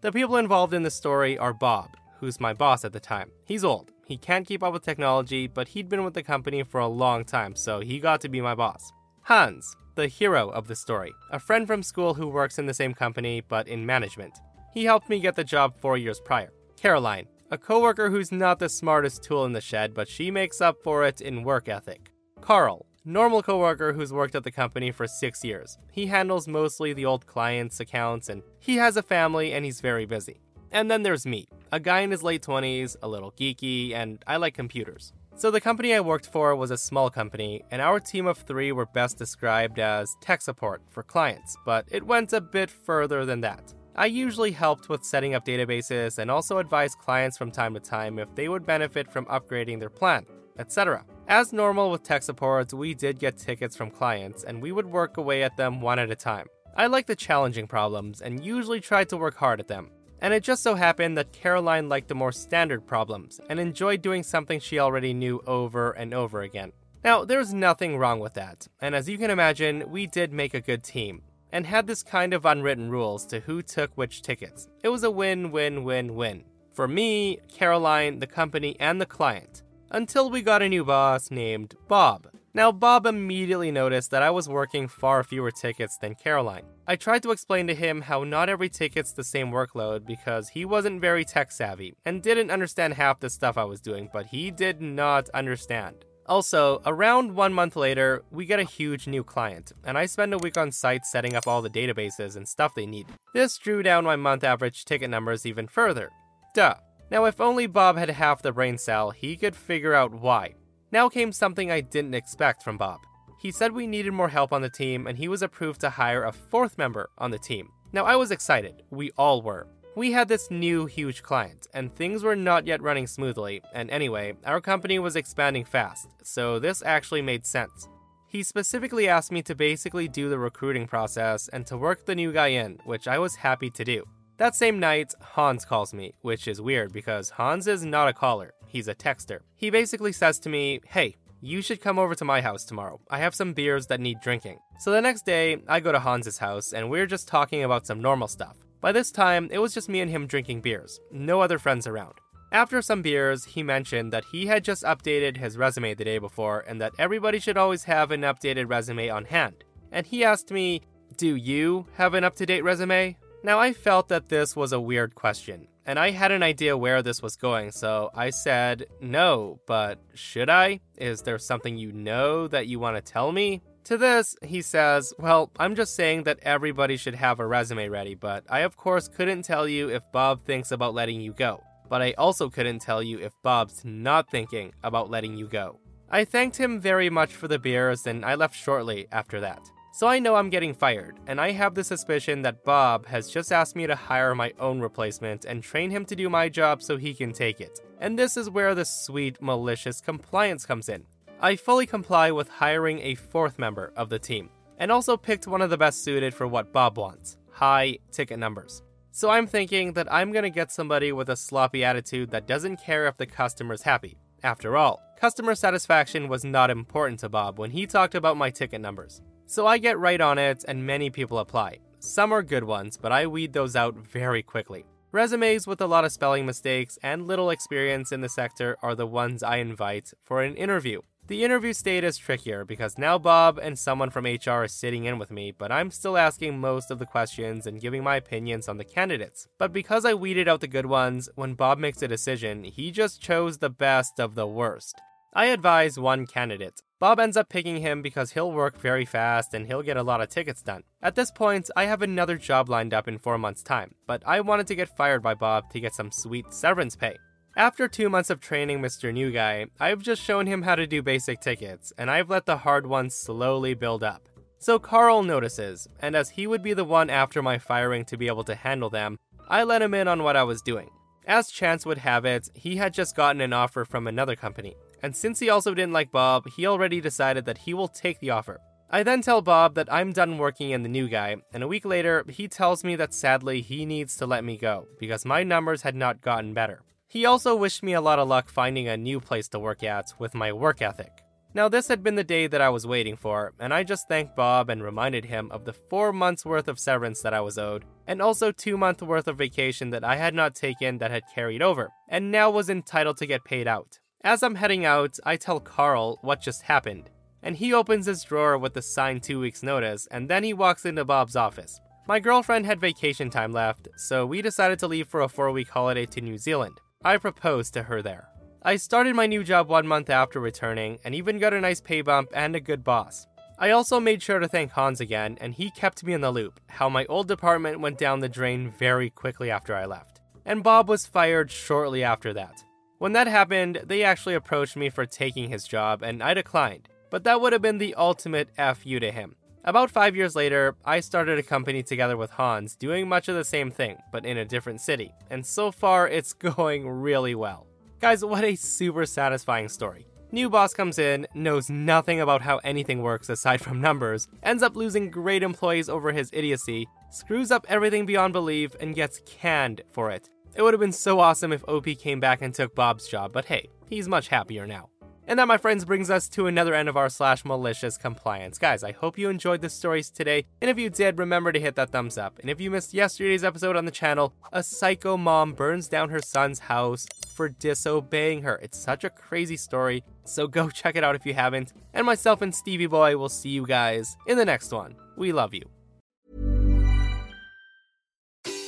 The 0.00 0.12
people 0.12 0.36
involved 0.36 0.74
in 0.74 0.84
the 0.84 0.92
story 0.92 1.36
are 1.36 1.52
Bob, 1.52 1.96
who's 2.20 2.38
my 2.38 2.52
boss 2.52 2.84
at 2.84 2.92
the 2.92 3.00
time. 3.00 3.32
He's 3.44 3.64
old. 3.64 3.90
He 4.06 4.16
can't 4.16 4.46
keep 4.46 4.62
up 4.62 4.72
with 4.72 4.84
technology, 4.84 5.48
but 5.48 5.66
he'd 5.66 5.88
been 5.88 6.04
with 6.04 6.14
the 6.14 6.22
company 6.22 6.62
for 6.62 6.78
a 6.78 6.86
long 6.86 7.24
time, 7.24 7.56
so 7.56 7.80
he 7.80 7.98
got 7.98 8.20
to 8.20 8.28
be 8.28 8.40
my 8.40 8.54
boss. 8.54 8.92
Hans, 9.22 9.76
the 9.96 10.06
hero 10.06 10.50
of 10.50 10.68
the 10.68 10.76
story, 10.76 11.12
a 11.32 11.40
friend 11.40 11.66
from 11.66 11.82
school 11.82 12.14
who 12.14 12.28
works 12.28 12.60
in 12.60 12.66
the 12.66 12.74
same 12.74 12.94
company 12.94 13.40
but 13.40 13.66
in 13.66 13.84
management. 13.84 14.38
He 14.72 14.84
helped 14.84 15.08
me 15.08 15.18
get 15.18 15.34
the 15.34 15.42
job 15.42 15.74
four 15.80 15.98
years 15.98 16.20
prior. 16.24 16.52
Caroline, 16.76 17.26
a 17.50 17.58
coworker 17.58 18.08
who's 18.08 18.30
not 18.30 18.60
the 18.60 18.68
smartest 18.68 19.24
tool 19.24 19.44
in 19.46 19.52
the 19.52 19.60
shed, 19.60 19.94
but 19.94 20.08
she 20.08 20.30
makes 20.30 20.60
up 20.60 20.76
for 20.84 21.04
it 21.04 21.20
in 21.20 21.42
work 21.42 21.68
ethic. 21.68 22.12
Carl, 22.40 22.86
normal 23.08 23.42
coworker 23.42 23.92
who's 23.92 24.12
worked 24.12 24.34
at 24.34 24.44
the 24.44 24.50
company 24.50 24.92
for 24.92 25.06
six 25.06 25.42
years. 25.42 25.78
He 25.90 26.06
handles 26.06 26.46
mostly 26.46 26.92
the 26.92 27.06
old 27.06 27.26
clients' 27.26 27.80
accounts, 27.80 28.28
and 28.28 28.42
he 28.60 28.76
has 28.76 28.96
a 28.96 29.02
family 29.02 29.52
and 29.52 29.64
he's 29.64 29.80
very 29.80 30.04
busy. 30.04 30.40
And 30.70 30.90
then 30.90 31.02
there's 31.02 31.24
me, 31.24 31.48
a 31.72 31.80
guy 31.80 32.00
in 32.00 32.10
his 32.10 32.22
late 32.22 32.42
20s, 32.42 32.96
a 33.02 33.08
little 33.08 33.32
geeky, 33.32 33.94
and 33.94 34.22
I 34.26 34.36
like 34.36 34.54
computers. 34.54 35.12
So, 35.34 35.50
the 35.50 35.60
company 35.60 35.94
I 35.94 36.00
worked 36.00 36.26
for 36.26 36.54
was 36.56 36.72
a 36.72 36.76
small 36.76 37.10
company, 37.10 37.62
and 37.70 37.80
our 37.80 38.00
team 38.00 38.26
of 38.26 38.38
three 38.38 38.72
were 38.72 38.86
best 38.86 39.18
described 39.18 39.78
as 39.78 40.16
tech 40.20 40.42
support 40.42 40.82
for 40.90 41.04
clients, 41.04 41.56
but 41.64 41.86
it 41.90 42.04
went 42.04 42.32
a 42.32 42.40
bit 42.40 42.70
further 42.70 43.24
than 43.24 43.40
that. 43.42 43.72
I 43.94 44.06
usually 44.06 44.50
helped 44.50 44.88
with 44.88 45.04
setting 45.04 45.34
up 45.34 45.44
databases 45.44 46.18
and 46.18 46.30
also 46.30 46.58
advised 46.58 46.98
clients 46.98 47.38
from 47.38 47.52
time 47.52 47.74
to 47.74 47.80
time 47.80 48.18
if 48.18 48.34
they 48.34 48.48
would 48.48 48.66
benefit 48.66 49.10
from 49.10 49.26
upgrading 49.26 49.78
their 49.78 49.90
plan, 49.90 50.26
etc. 50.58 51.04
As 51.28 51.52
normal 51.52 51.90
with 51.90 52.04
tech 52.04 52.22
support, 52.22 52.72
we 52.72 52.94
did 52.94 53.18
get 53.18 53.36
tickets 53.36 53.76
from 53.76 53.90
clients, 53.90 54.44
and 54.44 54.62
we 54.62 54.72
would 54.72 54.86
work 54.86 55.18
away 55.18 55.42
at 55.42 55.58
them 55.58 55.82
one 55.82 55.98
at 55.98 56.10
a 56.10 56.16
time. 56.16 56.46
I 56.74 56.86
like 56.86 57.04
the 57.04 57.14
challenging 57.14 57.66
problems 57.66 58.22
and 58.22 58.42
usually 58.42 58.80
tried 58.80 59.10
to 59.10 59.18
work 59.18 59.36
hard 59.36 59.60
at 59.60 59.68
them. 59.68 59.90
And 60.22 60.32
it 60.32 60.42
just 60.42 60.62
so 60.62 60.74
happened 60.74 61.18
that 61.18 61.34
Caroline 61.34 61.90
liked 61.90 62.08
the 62.08 62.14
more 62.14 62.32
standard 62.32 62.86
problems 62.86 63.42
and 63.50 63.60
enjoyed 63.60 64.00
doing 64.00 64.22
something 64.22 64.58
she 64.58 64.78
already 64.78 65.12
knew 65.12 65.42
over 65.46 65.90
and 65.90 66.14
over 66.14 66.40
again. 66.40 66.72
Now, 67.04 67.26
there's 67.26 67.52
nothing 67.52 67.98
wrong 67.98 68.20
with 68.20 68.32
that, 68.32 68.66
and 68.80 68.94
as 68.94 69.06
you 69.06 69.18
can 69.18 69.30
imagine, 69.30 69.84
we 69.90 70.06
did 70.06 70.32
make 70.32 70.54
a 70.54 70.62
good 70.62 70.82
team 70.82 71.20
and 71.52 71.66
had 71.66 71.86
this 71.86 72.02
kind 72.02 72.32
of 72.32 72.46
unwritten 72.46 72.90
rules 72.90 73.26
to 73.26 73.40
who 73.40 73.60
took 73.60 73.92
which 73.96 74.22
tickets. 74.22 74.66
It 74.82 74.88
was 74.88 75.04
a 75.04 75.10
win 75.10 75.50
win 75.50 75.84
win 75.84 76.14
win. 76.14 76.44
For 76.72 76.88
me, 76.88 77.38
Caroline, 77.52 78.18
the 78.18 78.26
company, 78.26 78.76
and 78.80 78.98
the 78.98 79.06
client, 79.06 79.62
until 79.90 80.30
we 80.30 80.42
got 80.42 80.62
a 80.62 80.68
new 80.68 80.84
boss 80.84 81.30
named 81.30 81.74
Bob. 81.88 82.28
Now, 82.54 82.72
Bob 82.72 83.06
immediately 83.06 83.70
noticed 83.70 84.10
that 84.10 84.22
I 84.22 84.30
was 84.30 84.48
working 84.48 84.88
far 84.88 85.22
fewer 85.22 85.50
tickets 85.50 85.98
than 85.98 86.14
Caroline. 86.14 86.64
I 86.86 86.96
tried 86.96 87.22
to 87.22 87.30
explain 87.30 87.66
to 87.66 87.74
him 87.74 88.00
how 88.00 88.24
not 88.24 88.48
every 88.48 88.68
ticket's 88.68 89.12
the 89.12 89.22
same 89.22 89.50
workload 89.50 90.06
because 90.06 90.48
he 90.48 90.64
wasn't 90.64 91.00
very 91.00 91.24
tech 91.24 91.52
savvy 91.52 91.94
and 92.04 92.22
didn't 92.22 92.50
understand 92.50 92.94
half 92.94 93.20
the 93.20 93.30
stuff 93.30 93.58
I 93.58 93.64
was 93.64 93.80
doing, 93.80 94.08
but 94.12 94.26
he 94.26 94.50
did 94.50 94.80
not 94.80 95.28
understand. 95.30 96.04
Also, 96.26 96.82
around 96.84 97.34
one 97.34 97.54
month 97.54 97.74
later, 97.76 98.22
we 98.30 98.44
get 98.44 98.60
a 98.60 98.64
huge 98.64 99.06
new 99.06 99.24
client, 99.24 99.72
and 99.84 99.96
I 99.96 100.06
spend 100.06 100.34
a 100.34 100.38
week 100.38 100.58
on 100.58 100.72
site 100.72 101.06
setting 101.06 101.34
up 101.34 101.46
all 101.46 101.62
the 101.62 101.70
databases 101.70 102.36
and 102.36 102.46
stuff 102.46 102.74
they 102.74 102.86
need. 102.86 103.06
This 103.34 103.56
drew 103.56 103.82
down 103.82 104.04
my 104.04 104.16
month 104.16 104.44
average 104.44 104.84
ticket 104.84 105.08
numbers 105.10 105.46
even 105.46 105.66
further. 105.68 106.10
Duh. 106.54 106.74
Now, 107.10 107.24
if 107.24 107.40
only 107.40 107.66
Bob 107.66 107.96
had 107.96 108.10
half 108.10 108.42
the 108.42 108.52
brain 108.52 108.78
cell, 108.78 109.10
he 109.10 109.36
could 109.36 109.56
figure 109.56 109.94
out 109.94 110.12
why. 110.12 110.54
Now 110.92 111.08
came 111.08 111.32
something 111.32 111.70
I 111.70 111.80
didn't 111.80 112.14
expect 112.14 112.62
from 112.62 112.78
Bob. 112.78 113.00
He 113.38 113.52
said 113.52 113.72
we 113.72 113.86
needed 113.86 114.12
more 114.12 114.28
help 114.28 114.52
on 114.52 114.62
the 114.62 114.70
team 114.70 115.06
and 115.06 115.16
he 115.16 115.28
was 115.28 115.42
approved 115.42 115.80
to 115.82 115.90
hire 115.90 116.24
a 116.24 116.32
fourth 116.32 116.76
member 116.76 117.10
on 117.18 117.30
the 117.30 117.38
team. 117.38 117.70
Now 117.92 118.04
I 118.04 118.16
was 118.16 118.30
excited, 118.30 118.82
we 118.90 119.10
all 119.16 119.42
were. 119.42 119.68
We 119.94 120.12
had 120.12 120.28
this 120.28 120.50
new 120.50 120.86
huge 120.86 121.22
client, 121.22 121.66
and 121.74 121.92
things 121.92 122.22
were 122.22 122.36
not 122.36 122.66
yet 122.66 122.80
running 122.80 123.08
smoothly, 123.08 123.62
and 123.72 123.90
anyway, 123.90 124.34
our 124.44 124.60
company 124.60 125.00
was 125.00 125.16
expanding 125.16 125.64
fast, 125.64 126.08
so 126.22 126.60
this 126.60 126.84
actually 126.84 127.22
made 127.22 127.44
sense. 127.44 127.88
He 128.28 128.44
specifically 128.44 129.08
asked 129.08 129.32
me 129.32 129.42
to 129.42 129.56
basically 129.56 130.06
do 130.06 130.28
the 130.28 130.38
recruiting 130.38 130.86
process 130.86 131.48
and 131.48 131.66
to 131.66 131.76
work 131.76 132.06
the 132.06 132.14
new 132.14 132.32
guy 132.32 132.48
in, 132.48 132.78
which 132.84 133.08
I 133.08 133.18
was 133.18 133.36
happy 133.36 133.70
to 133.70 133.84
do. 133.84 134.04
That 134.38 134.54
same 134.54 134.78
night, 134.78 135.14
Hans 135.20 135.64
calls 135.64 135.92
me, 135.92 136.14
which 136.22 136.46
is 136.46 136.60
weird 136.60 136.92
because 136.92 137.30
Hans 137.30 137.66
is 137.66 137.84
not 137.84 138.06
a 138.06 138.12
caller, 138.12 138.54
he's 138.68 138.86
a 138.86 138.94
texter. 138.94 139.40
He 139.56 139.68
basically 139.68 140.12
says 140.12 140.38
to 140.40 140.48
me, 140.48 140.80
Hey, 140.86 141.16
you 141.40 141.60
should 141.60 141.80
come 141.80 141.98
over 141.98 142.14
to 142.14 142.24
my 142.24 142.40
house 142.40 142.64
tomorrow. 142.64 143.00
I 143.10 143.18
have 143.18 143.34
some 143.34 143.52
beers 143.52 143.88
that 143.88 143.98
need 143.98 144.20
drinking. 144.20 144.60
So 144.78 144.92
the 144.92 145.02
next 145.02 145.26
day, 145.26 145.56
I 145.66 145.80
go 145.80 145.90
to 145.90 145.98
Hans's 145.98 146.38
house 146.38 146.72
and 146.72 146.88
we're 146.88 147.06
just 147.06 147.26
talking 147.26 147.64
about 147.64 147.84
some 147.84 148.00
normal 148.00 148.28
stuff. 148.28 148.56
By 148.80 148.92
this 148.92 149.10
time, 149.10 149.48
it 149.50 149.58
was 149.58 149.74
just 149.74 149.88
me 149.88 150.00
and 150.00 150.10
him 150.10 150.28
drinking 150.28 150.60
beers, 150.60 151.00
no 151.10 151.40
other 151.40 151.58
friends 151.58 151.88
around. 151.88 152.14
After 152.52 152.80
some 152.80 153.02
beers, 153.02 153.44
he 153.44 153.64
mentioned 153.64 154.12
that 154.12 154.24
he 154.30 154.46
had 154.46 154.62
just 154.62 154.84
updated 154.84 155.36
his 155.36 155.58
resume 155.58 155.94
the 155.94 156.04
day 156.04 156.18
before 156.18 156.64
and 156.68 156.80
that 156.80 156.92
everybody 156.96 157.40
should 157.40 157.56
always 157.56 157.84
have 157.84 158.12
an 158.12 158.20
updated 158.20 158.70
resume 158.70 159.10
on 159.10 159.24
hand. 159.24 159.64
And 159.90 160.06
he 160.06 160.22
asked 160.22 160.52
me, 160.52 160.82
Do 161.16 161.34
you 161.34 161.86
have 161.94 162.14
an 162.14 162.22
up 162.22 162.36
to 162.36 162.46
date 162.46 162.62
resume? 162.62 163.16
Now, 163.42 163.60
I 163.60 163.72
felt 163.72 164.08
that 164.08 164.28
this 164.28 164.56
was 164.56 164.72
a 164.72 164.80
weird 164.80 165.14
question, 165.14 165.68
and 165.86 165.96
I 165.96 166.10
had 166.10 166.32
an 166.32 166.42
idea 166.42 166.76
where 166.76 167.02
this 167.02 167.22
was 167.22 167.36
going, 167.36 167.70
so 167.70 168.10
I 168.12 168.30
said, 168.30 168.86
No, 169.00 169.60
but 169.66 170.00
should 170.12 170.50
I? 170.50 170.80
Is 170.96 171.22
there 171.22 171.38
something 171.38 171.78
you 171.78 171.92
know 171.92 172.48
that 172.48 172.66
you 172.66 172.80
want 172.80 172.96
to 172.96 173.12
tell 173.12 173.30
me? 173.30 173.62
To 173.84 173.96
this, 173.96 174.36
he 174.42 174.60
says, 174.60 175.14
Well, 175.18 175.52
I'm 175.56 175.76
just 175.76 175.94
saying 175.94 176.24
that 176.24 176.40
everybody 176.42 176.96
should 176.96 177.14
have 177.14 177.38
a 177.38 177.46
resume 177.46 177.88
ready, 177.88 178.16
but 178.16 178.44
I 178.50 178.60
of 178.60 178.76
course 178.76 179.06
couldn't 179.06 179.44
tell 179.44 179.68
you 179.68 179.88
if 179.88 180.02
Bob 180.12 180.44
thinks 180.44 180.72
about 180.72 180.92
letting 180.94 181.20
you 181.20 181.32
go. 181.32 181.62
But 181.88 182.02
I 182.02 182.12
also 182.18 182.50
couldn't 182.50 182.80
tell 182.80 183.02
you 183.02 183.18
if 183.18 183.32
Bob's 183.42 183.84
not 183.84 184.30
thinking 184.30 184.72
about 184.82 185.10
letting 185.10 185.38
you 185.38 185.46
go. 185.46 185.78
I 186.10 186.24
thanked 186.24 186.56
him 186.56 186.80
very 186.80 187.08
much 187.08 187.34
for 187.34 187.48
the 187.48 187.58
beers 187.58 188.06
and 188.06 188.24
I 188.24 188.34
left 188.34 188.56
shortly 188.56 189.06
after 189.12 189.40
that. 189.40 189.60
So 189.98 190.06
I 190.06 190.20
know 190.20 190.36
I'm 190.36 190.48
getting 190.48 190.74
fired, 190.74 191.18
and 191.26 191.40
I 191.40 191.50
have 191.50 191.74
the 191.74 191.82
suspicion 191.82 192.42
that 192.42 192.62
Bob 192.62 193.04
has 193.06 193.28
just 193.28 193.50
asked 193.50 193.74
me 193.74 193.84
to 193.88 193.96
hire 193.96 194.32
my 194.32 194.52
own 194.60 194.78
replacement 194.78 195.44
and 195.44 195.60
train 195.60 195.90
him 195.90 196.04
to 196.04 196.14
do 196.14 196.30
my 196.30 196.48
job 196.48 196.84
so 196.84 196.96
he 196.96 197.12
can 197.12 197.32
take 197.32 197.60
it. 197.60 197.80
And 197.98 198.16
this 198.16 198.36
is 198.36 198.48
where 198.48 198.76
the 198.76 198.84
sweet, 198.84 199.42
malicious 199.42 200.00
compliance 200.00 200.64
comes 200.64 200.88
in. 200.88 201.04
I 201.40 201.56
fully 201.56 201.84
comply 201.84 202.30
with 202.30 202.48
hiring 202.48 203.00
a 203.00 203.16
fourth 203.16 203.58
member 203.58 203.92
of 203.96 204.08
the 204.08 204.20
team, 204.20 204.50
and 204.78 204.92
also 204.92 205.16
picked 205.16 205.48
one 205.48 205.62
of 205.62 205.70
the 205.70 205.76
best 205.76 206.04
suited 206.04 206.32
for 206.32 206.46
what 206.46 206.72
Bob 206.72 206.96
wants 206.96 207.36
high 207.50 207.98
ticket 208.12 208.38
numbers. 208.38 208.84
So 209.10 209.30
I'm 209.30 209.48
thinking 209.48 209.94
that 209.94 210.06
I'm 210.12 210.30
gonna 210.30 210.48
get 210.48 210.70
somebody 210.70 211.10
with 211.10 211.28
a 211.28 211.34
sloppy 211.34 211.82
attitude 211.82 212.30
that 212.30 212.46
doesn't 212.46 212.76
care 212.76 213.08
if 213.08 213.16
the 213.16 213.26
customer's 213.26 213.82
happy. 213.82 214.16
After 214.44 214.76
all, 214.76 215.02
customer 215.20 215.56
satisfaction 215.56 216.28
was 216.28 216.44
not 216.44 216.70
important 216.70 217.18
to 217.18 217.28
Bob 217.28 217.58
when 217.58 217.72
he 217.72 217.84
talked 217.84 218.14
about 218.14 218.36
my 218.36 218.50
ticket 218.50 218.80
numbers. 218.80 219.22
So 219.50 219.66
I 219.66 219.78
get 219.78 219.98
right 219.98 220.20
on 220.20 220.36
it, 220.36 220.66
and 220.68 220.86
many 220.86 221.08
people 221.08 221.38
apply. 221.38 221.78
Some 222.00 222.32
are 222.32 222.42
good 222.42 222.64
ones, 222.64 222.98
but 222.98 223.12
I 223.12 223.26
weed 223.26 223.54
those 223.54 223.76
out 223.76 223.96
very 223.96 224.42
quickly. 224.42 224.84
Resumes 225.10 225.66
with 225.66 225.80
a 225.80 225.86
lot 225.86 226.04
of 226.04 226.12
spelling 226.12 226.44
mistakes 226.44 226.98
and 227.02 227.26
little 227.26 227.48
experience 227.48 228.12
in 228.12 228.20
the 228.20 228.28
sector 228.28 228.76
are 228.82 228.94
the 228.94 229.06
ones 229.06 229.42
I 229.42 229.56
invite 229.56 230.12
for 230.22 230.42
an 230.42 230.54
interview. 230.54 231.00
The 231.28 231.44
interview 231.44 231.72
state 231.72 232.04
is 232.04 232.18
trickier 232.18 232.66
because 232.66 232.98
now 232.98 233.16
Bob 233.16 233.58
and 233.58 233.78
someone 233.78 234.10
from 234.10 234.26
HR 234.26 234.64
are 234.64 234.68
sitting 234.68 235.06
in 235.06 235.18
with 235.18 235.30
me, 235.30 235.50
but 235.50 235.72
I'm 235.72 235.90
still 235.90 236.18
asking 236.18 236.58
most 236.58 236.90
of 236.90 236.98
the 236.98 237.06
questions 237.06 237.66
and 237.66 237.80
giving 237.80 238.04
my 238.04 238.16
opinions 238.16 238.68
on 238.68 238.76
the 238.76 238.84
candidates. 238.84 239.48
But 239.56 239.72
because 239.72 240.04
I 240.04 240.12
weeded 240.12 240.46
out 240.46 240.60
the 240.60 240.68
good 240.68 240.86
ones, 240.86 241.30
when 241.36 241.54
Bob 241.54 241.78
makes 241.78 242.02
a 242.02 242.08
decision, 242.08 242.64
he 242.64 242.90
just 242.90 243.22
chose 243.22 243.56
the 243.56 243.70
best 243.70 244.20
of 244.20 244.34
the 244.34 244.46
worst. 244.46 245.00
I 245.32 245.46
advise 245.46 245.98
one 245.98 246.26
candidate. 246.26 246.82
Bob 247.00 247.20
ends 247.20 247.36
up 247.36 247.48
picking 247.48 247.76
him 247.76 248.02
because 248.02 248.32
he'll 248.32 248.50
work 248.50 248.76
very 248.76 249.04
fast 249.04 249.54
and 249.54 249.66
he'll 249.66 249.82
get 249.82 249.96
a 249.96 250.02
lot 250.02 250.20
of 250.20 250.28
tickets 250.28 250.62
done. 250.62 250.82
At 251.00 251.14
this 251.14 251.30
point, 251.30 251.70
I 251.76 251.84
have 251.84 252.02
another 252.02 252.36
job 252.36 252.68
lined 252.68 252.92
up 252.92 253.06
in 253.06 253.18
four 253.18 253.38
months' 253.38 253.62
time, 253.62 253.94
but 254.08 254.20
I 254.26 254.40
wanted 254.40 254.66
to 254.66 254.74
get 254.74 254.96
fired 254.96 255.22
by 255.22 255.34
Bob 255.34 255.70
to 255.70 255.80
get 255.80 255.94
some 255.94 256.10
sweet 256.10 256.52
severance 256.52 256.96
pay. 256.96 257.16
After 257.56 257.86
two 257.86 258.08
months 258.08 258.30
of 258.30 258.40
training 258.40 258.80
Mr. 258.80 259.12
New 259.12 259.30
Guy, 259.30 259.66
I've 259.78 260.02
just 260.02 260.22
shown 260.22 260.46
him 260.46 260.62
how 260.62 260.74
to 260.74 260.88
do 260.88 261.00
basic 261.00 261.40
tickets, 261.40 261.92
and 261.96 262.10
I've 262.10 262.30
let 262.30 262.46
the 262.46 262.58
hard 262.58 262.86
ones 262.86 263.14
slowly 263.14 263.74
build 263.74 264.02
up. 264.02 264.28
So 264.58 264.80
Carl 264.80 265.22
notices, 265.22 265.88
and 266.00 266.16
as 266.16 266.30
he 266.30 266.48
would 266.48 266.64
be 266.64 266.74
the 266.74 266.84
one 266.84 267.10
after 267.10 267.42
my 267.42 267.58
firing 267.58 268.04
to 268.06 268.16
be 268.16 268.26
able 268.26 268.44
to 268.44 268.56
handle 268.56 268.90
them, 268.90 269.18
I 269.48 269.62
let 269.62 269.82
him 269.82 269.94
in 269.94 270.08
on 270.08 270.24
what 270.24 270.36
I 270.36 270.42
was 270.42 270.62
doing. 270.62 270.90
As 271.28 271.48
chance 271.48 271.86
would 271.86 271.98
have 271.98 272.24
it, 272.24 272.48
he 272.54 272.76
had 272.76 272.92
just 272.92 273.14
gotten 273.14 273.40
an 273.40 273.52
offer 273.52 273.84
from 273.84 274.08
another 274.08 274.34
company, 274.34 274.76
and 275.02 275.16
since 275.16 275.40
he 275.40 275.50
also 275.50 275.74
didn't 275.74 275.92
like 275.92 276.12
Bob, 276.12 276.48
he 276.56 276.66
already 276.66 277.00
decided 277.00 277.44
that 277.44 277.58
he 277.58 277.74
will 277.74 277.88
take 277.88 278.20
the 278.20 278.30
offer. 278.30 278.60
I 278.90 279.02
then 279.02 279.20
tell 279.20 279.42
Bob 279.42 279.74
that 279.74 279.92
I'm 279.92 280.12
done 280.12 280.38
working 280.38 280.70
in 280.70 280.82
the 280.82 280.88
new 280.88 281.08
guy, 281.08 281.36
and 281.52 281.62
a 281.62 281.68
week 281.68 281.84
later, 281.84 282.24
he 282.28 282.48
tells 282.48 282.84
me 282.84 282.96
that 282.96 283.12
sadly 283.12 283.60
he 283.60 283.84
needs 283.84 284.16
to 284.16 284.26
let 284.26 284.44
me 284.44 284.56
go 284.56 284.86
because 284.98 285.26
my 285.26 285.42
numbers 285.42 285.82
had 285.82 285.94
not 285.94 286.22
gotten 286.22 286.54
better. 286.54 286.82
He 287.06 287.26
also 287.26 287.54
wished 287.54 287.82
me 287.82 287.92
a 287.92 288.00
lot 288.00 288.18
of 288.18 288.28
luck 288.28 288.48
finding 288.48 288.88
a 288.88 288.96
new 288.96 289.20
place 289.20 289.48
to 289.48 289.58
work 289.58 289.82
at 289.82 290.12
with 290.18 290.34
my 290.34 290.52
work 290.52 290.80
ethic. 290.80 291.22
Now, 291.54 291.68
this 291.68 291.88
had 291.88 292.02
been 292.02 292.14
the 292.14 292.24
day 292.24 292.46
that 292.46 292.60
I 292.60 292.68
was 292.68 292.86
waiting 292.86 293.16
for, 293.16 293.52
and 293.58 293.72
I 293.72 293.82
just 293.82 294.06
thanked 294.08 294.36
Bob 294.36 294.68
and 294.68 294.82
reminded 294.82 295.24
him 295.24 295.50
of 295.50 295.64
the 295.64 295.72
four 295.72 296.12
months 296.12 296.44
worth 296.44 296.68
of 296.68 296.78
severance 296.78 297.22
that 297.22 297.32
I 297.32 297.40
was 297.40 297.56
owed, 297.56 297.84
and 298.06 298.20
also 298.20 298.52
two 298.52 298.76
months 298.76 299.02
worth 299.02 299.28
of 299.28 299.38
vacation 299.38 299.90
that 299.90 300.04
I 300.04 300.16
had 300.16 300.34
not 300.34 300.54
taken 300.54 300.98
that 300.98 301.10
had 301.10 301.24
carried 301.34 301.62
over, 301.62 301.88
and 302.08 302.30
now 302.30 302.50
was 302.50 302.68
entitled 302.68 303.16
to 303.18 303.26
get 303.26 303.44
paid 303.44 303.66
out. 303.66 303.98
As 304.24 304.42
I'm 304.42 304.56
heading 304.56 304.84
out, 304.84 305.16
I 305.24 305.36
tell 305.36 305.60
Carl 305.60 306.18
what 306.22 306.40
just 306.40 306.62
happened, 306.62 307.08
and 307.40 307.56
he 307.56 307.72
opens 307.72 308.06
his 308.06 308.24
drawer 308.24 308.58
with 308.58 308.74
the 308.74 308.82
signed 308.82 309.22
two 309.22 309.38
weeks' 309.38 309.62
notice, 309.62 310.08
and 310.10 310.28
then 310.28 310.42
he 310.42 310.52
walks 310.52 310.84
into 310.84 311.04
Bob's 311.04 311.36
office. 311.36 311.80
My 312.08 312.18
girlfriend 312.18 312.66
had 312.66 312.80
vacation 312.80 313.30
time 313.30 313.52
left, 313.52 313.86
so 313.96 314.26
we 314.26 314.42
decided 314.42 314.80
to 314.80 314.88
leave 314.88 315.06
for 315.06 315.20
a 315.20 315.28
four 315.28 315.52
week 315.52 315.68
holiday 315.68 316.04
to 316.06 316.20
New 316.20 316.36
Zealand. 316.36 316.80
I 317.04 317.16
proposed 317.18 317.74
to 317.74 317.84
her 317.84 318.02
there. 318.02 318.28
I 318.62 318.74
started 318.74 319.14
my 319.14 319.26
new 319.26 319.44
job 319.44 319.68
one 319.68 319.86
month 319.86 320.10
after 320.10 320.40
returning, 320.40 320.98
and 321.04 321.14
even 321.14 321.38
got 321.38 321.54
a 321.54 321.60
nice 321.60 321.80
pay 321.80 322.00
bump 322.00 322.30
and 322.34 322.56
a 322.56 322.60
good 322.60 322.82
boss. 322.82 323.28
I 323.56 323.70
also 323.70 324.00
made 324.00 324.20
sure 324.20 324.40
to 324.40 324.48
thank 324.48 324.72
Hans 324.72 325.00
again, 325.00 325.38
and 325.40 325.54
he 325.54 325.70
kept 325.70 326.02
me 326.02 326.12
in 326.12 326.22
the 326.22 326.32
loop 326.32 326.58
how 326.66 326.88
my 326.88 327.06
old 327.06 327.28
department 327.28 327.78
went 327.78 327.98
down 327.98 328.18
the 328.18 328.28
drain 328.28 328.72
very 328.76 329.10
quickly 329.10 329.48
after 329.48 329.76
I 329.76 329.84
left. 329.84 330.20
And 330.44 330.64
Bob 330.64 330.88
was 330.88 331.06
fired 331.06 331.52
shortly 331.52 332.02
after 332.02 332.32
that. 332.32 332.64
When 332.98 333.12
that 333.12 333.28
happened, 333.28 333.82
they 333.84 334.02
actually 334.02 334.34
approached 334.34 334.76
me 334.76 334.90
for 334.90 335.06
taking 335.06 335.48
his 335.48 335.68
job, 335.68 336.02
and 336.02 336.20
I 336.20 336.34
declined. 336.34 336.88
But 337.10 337.22
that 337.24 337.40
would 337.40 337.52
have 337.52 337.62
been 337.62 337.78
the 337.78 337.94
ultimate 337.94 338.48
F 338.58 338.84
you 338.84 338.98
to 338.98 339.12
him. 339.12 339.36
About 339.64 339.90
five 339.90 340.16
years 340.16 340.34
later, 340.34 340.74
I 340.84 340.98
started 340.98 341.38
a 341.38 341.44
company 341.44 341.84
together 341.84 342.16
with 342.16 342.30
Hans, 342.32 342.74
doing 342.74 343.08
much 343.08 343.28
of 343.28 343.36
the 343.36 343.44
same 343.44 343.70
thing, 343.70 343.98
but 344.10 344.26
in 344.26 344.36
a 344.36 344.44
different 344.44 344.80
city, 344.80 345.12
and 345.30 345.46
so 345.46 345.70
far 345.70 346.08
it's 346.18 346.32
going 346.32 346.88
really 346.88 347.36
well. 347.36 347.66
Guys, 348.00 348.24
what 348.24 348.42
a 348.44 348.56
super 348.56 349.06
satisfying 349.06 349.68
story. 349.68 350.06
New 350.32 350.50
boss 350.50 350.74
comes 350.74 350.98
in, 350.98 351.26
knows 351.34 351.70
nothing 351.70 352.20
about 352.20 352.42
how 352.42 352.58
anything 352.58 353.00
works 353.00 353.28
aside 353.28 353.60
from 353.60 353.80
numbers, 353.80 354.28
ends 354.42 354.62
up 354.62 354.76
losing 354.76 355.10
great 355.10 355.42
employees 355.42 355.88
over 355.88 356.12
his 356.12 356.30
idiocy, 356.32 356.86
screws 357.10 357.50
up 357.50 357.64
everything 357.68 358.06
beyond 358.06 358.32
belief, 358.32 358.74
and 358.80 358.94
gets 358.94 359.22
canned 359.24 359.82
for 359.92 360.10
it. 360.10 360.28
It 360.58 360.62
would 360.62 360.74
have 360.74 360.80
been 360.80 360.90
so 360.90 361.20
awesome 361.20 361.52
if 361.52 361.62
OP 361.68 361.86
came 362.00 362.18
back 362.18 362.42
and 362.42 362.52
took 362.52 362.74
Bob's 362.74 363.06
job, 363.06 363.32
but 363.32 363.44
hey, 363.44 363.68
he's 363.88 364.08
much 364.08 364.26
happier 364.26 364.66
now. 364.66 364.88
And 365.28 365.38
that, 365.38 365.46
my 365.46 365.56
friends, 365.56 365.84
brings 365.84 366.10
us 366.10 366.28
to 366.30 366.48
another 366.48 366.74
end 366.74 366.88
of 366.88 366.96
our 366.96 367.08
slash 367.08 367.44
malicious 367.44 367.96
compliance. 367.96 368.58
Guys, 368.58 368.82
I 368.82 368.90
hope 368.90 369.16
you 369.16 369.28
enjoyed 369.28 369.60
the 369.60 369.70
stories 369.70 370.10
today, 370.10 370.46
and 370.60 370.68
if 370.68 370.76
you 370.76 370.90
did, 370.90 371.20
remember 371.20 371.52
to 371.52 371.60
hit 371.60 371.76
that 371.76 371.90
thumbs 371.90 372.18
up. 372.18 372.40
And 372.40 372.50
if 372.50 372.60
you 372.60 372.72
missed 372.72 372.92
yesterday's 372.92 373.44
episode 373.44 373.76
on 373.76 373.84
the 373.84 373.92
channel, 373.92 374.34
a 374.52 374.64
psycho 374.64 375.16
mom 375.16 375.52
burns 375.52 375.86
down 375.86 376.08
her 376.08 376.20
son's 376.20 376.58
house 376.58 377.06
for 377.36 377.48
disobeying 377.48 378.42
her. 378.42 378.56
It's 378.56 378.76
such 378.80 379.04
a 379.04 379.10
crazy 379.10 379.56
story, 379.56 380.02
so 380.24 380.48
go 380.48 380.70
check 380.70 380.96
it 380.96 381.04
out 381.04 381.14
if 381.14 381.24
you 381.24 381.34
haven't. 381.34 381.72
And 381.94 382.04
myself 382.04 382.42
and 382.42 382.52
Stevie 382.52 382.86
Boy 382.86 383.16
will 383.16 383.28
see 383.28 383.50
you 383.50 383.64
guys 383.64 384.16
in 384.26 384.36
the 384.36 384.44
next 384.44 384.72
one. 384.72 384.96
We 385.16 385.30
love 385.30 385.54
you. 385.54 385.70